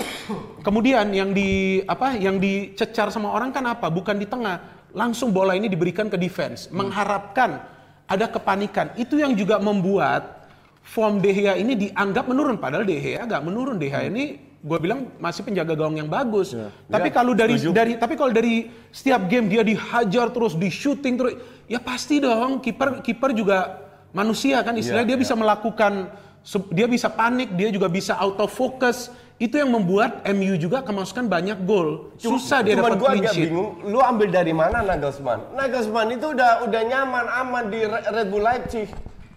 [0.59, 3.87] Kemudian yang di apa yang dicecar sama orang kan apa?
[3.87, 4.59] Bukan di tengah,
[4.91, 7.61] langsung bola ini diberikan ke defense, mengharapkan
[8.05, 8.91] ada kepanikan.
[8.99, 10.45] Itu yang juga membuat
[10.85, 13.79] form De Gea ini dianggap menurun padahal De Gea agak menurun.
[13.79, 16.57] De Gea ini gue bilang masih penjaga gawang yang bagus.
[16.83, 17.71] Tapi Ya, kalau dari setuju.
[17.71, 18.53] dari tapi kalau dari
[18.89, 21.33] setiap game dia dihajar terus, di shooting terus,
[21.65, 23.77] ya pasti dong kiper kiper juga
[24.09, 26.09] manusia kan istilahnya dia bisa melakukan
[26.41, 29.13] se- dia bisa panik, dia juga bisa autofocus.
[29.35, 32.15] Itu yang membuat MU juga kemasukan banyak gol.
[32.15, 33.51] Susah dia dapat clean agak sheet.
[33.51, 35.51] bingung, lu ambil dari mana Nagelsmann?
[35.51, 38.87] Nagelsmann itu udah udah nyaman aman di Re- Red Bull Leipzig.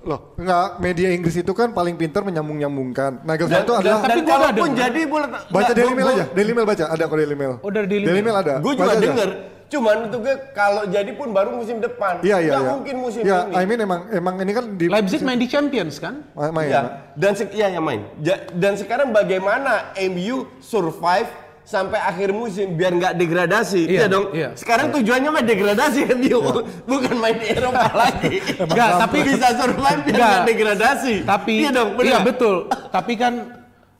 [0.00, 3.18] Loh, enggak media Inggris itu kan paling pintar menyambung-nyambungkan.
[3.20, 4.82] Nagelsmann itu dan, adalah tapi dan kalaupun denger.
[4.84, 6.24] jadi boleh baca Daily Mail aja.
[6.30, 7.52] Daily Mail baca, ada kok Daily Mail.
[7.58, 8.22] Oh, dari Daily Mail.
[8.22, 8.54] Mail ada.
[8.58, 9.04] Gue juga Baca aja.
[9.04, 9.28] denger,
[9.68, 12.14] cuman itu gue kalau jadi pun baru musim depan.
[12.20, 12.70] Iya, iya, Nggak iya.
[12.72, 13.54] mungkin musim Iya, ini.
[13.54, 16.14] I mean emang emang ini kan di Leipzig main di Champions kan?
[16.30, 16.68] Ma- main.
[16.68, 16.82] Ya,
[17.12, 18.06] dan se- iya yang main.
[18.18, 21.26] Ja- dan sekarang bagaimana MU survive
[21.68, 23.84] sampai akhir musim biar nggak degradasi?
[23.84, 24.26] Iya, Iya dong.
[24.32, 24.48] iya.
[24.56, 26.40] Sekarang tujuannya mah degradasi MU,
[26.88, 28.40] bukan main di Eropa lagi.
[28.56, 31.14] Enggak, tapi bisa survive biar nggak degradasi.
[31.22, 32.72] Tapi iya dong, bener iya betul.
[32.96, 33.34] Tapi kan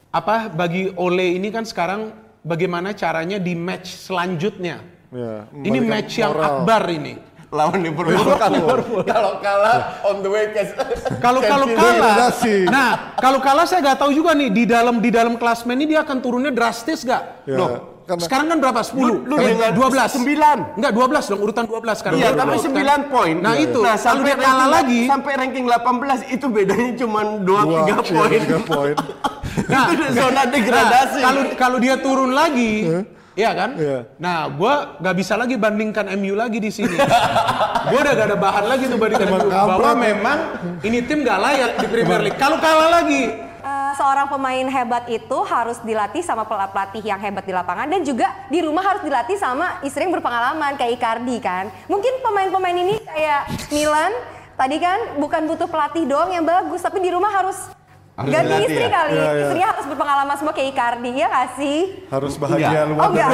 [0.08, 2.08] apa bagi Ole ini kan sekarang
[2.40, 4.80] bagaimana caranya di match selanjutnya?
[5.08, 6.64] Ya, ini match yang moral.
[6.64, 7.20] akbar ini.
[7.48, 8.76] Lawan Liverpool kalau
[9.08, 10.68] kalau kalah on the way ke
[11.16, 12.28] Kalau kalau kalah,
[12.68, 16.04] nah kalau kalah saya nggak tahu juga nih di dalam di dalam klasmen ini dia
[16.04, 17.48] akan turunnya drastis gak?
[17.48, 17.68] Ya, Loh,
[18.04, 18.80] karena- sekarang kan berapa?
[18.84, 19.00] 10?
[19.00, 20.10] Lu- lu Eh, dengan 12?
[20.12, 20.58] 9.
[20.76, 22.16] Enggak, 12 dong, urutan 12 sekarang.
[22.20, 22.64] Iya, tapi kan?
[22.68, 23.34] 9 poin.
[23.40, 23.80] Nah, itu.
[23.80, 27.96] Nah, sampai dia kalah ranking- lagi, sampai ranking 18 itu bedanya cuma 2 Dua, 3
[27.96, 28.30] iya, poin.
[28.38, 28.94] tiga poin.
[29.58, 31.18] Nah, itu zona degradasi.
[31.18, 32.86] Nah, kalau kalau dia turun lagi,
[33.38, 33.70] Iya kan?
[33.78, 33.98] Iya.
[34.18, 36.98] Nah, gua nggak bisa lagi bandingkan MU lagi di sini.
[37.90, 39.50] gua udah gak ada bahan lagi tuh bandingkan Emang MU.
[39.54, 40.38] Bahwa memang
[40.82, 42.34] ini tim gak layak di Premier League.
[42.34, 47.44] Kalau kalah lagi, Eh, seorang pemain hebat itu harus dilatih sama pel- pelatih yang hebat
[47.44, 51.68] di lapangan dan juga di rumah harus dilatih sama istri yang berpengalaman kayak Icardi kan.
[51.84, 54.14] Mungkin pemain-pemain ini kayak Milan
[54.56, 57.68] tadi kan bukan butuh pelatih doang yang bagus tapi di rumah harus,
[58.18, 58.90] Harus ganti istri ya?
[58.90, 59.10] kali.
[59.10, 59.40] Iya, iya.
[59.40, 61.78] Istrinya harus berpengalaman semua kayak Icardi ya gak sih?
[62.08, 62.82] Harus bahagia Iya.
[62.84, 63.30] luar Oh enggak.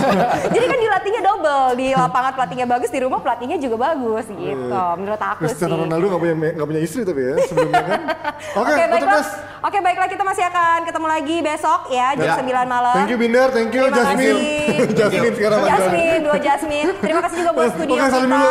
[0.54, 4.80] Jadi kan dilatihnya double, di lapangan pelatihnya bagus, di rumah pelatihnya juga bagus gitu.
[4.96, 5.52] Menurut aku sih.
[5.52, 8.00] Cristiano Ronaldo nggak punya nggak punya istri tapi ya sebelumnya kan.
[8.58, 9.14] Oke, Oke, untuk baiklah.
[9.14, 9.30] Mas.
[9.62, 12.34] Oke, baiklah kita masih akan ketemu lagi besok ya jam Ya.
[12.34, 12.94] 9 malam.
[12.96, 14.34] Thank you Binder, thank you Terima Jasmine.
[14.34, 14.88] kasih.
[14.92, 15.70] Jasmine sekarang lagi.
[15.72, 16.90] Jasmine, dua Jasmine.
[16.98, 18.18] Terima kasih juga buat studio Oke, kita.
[18.18, 18.48] dulu.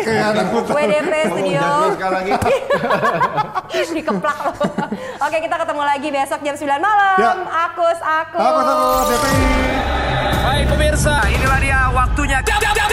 [0.00, 0.72] Kayak anak putar.
[0.74, 1.60] WDP studio.
[1.60, 2.30] Jasmine sekali lagi.
[3.88, 4.54] Dikeplak loh.
[5.24, 7.16] Oke, kita ketemu lagi besok jam 9 malam.
[7.18, 7.32] Ya.
[7.68, 8.40] Akus, akus.
[8.40, 9.46] Aku sama DPI.
[10.38, 12.38] Baik pemirsa, inilah dia waktunya.
[12.46, 12.88] Jam, jam, jam,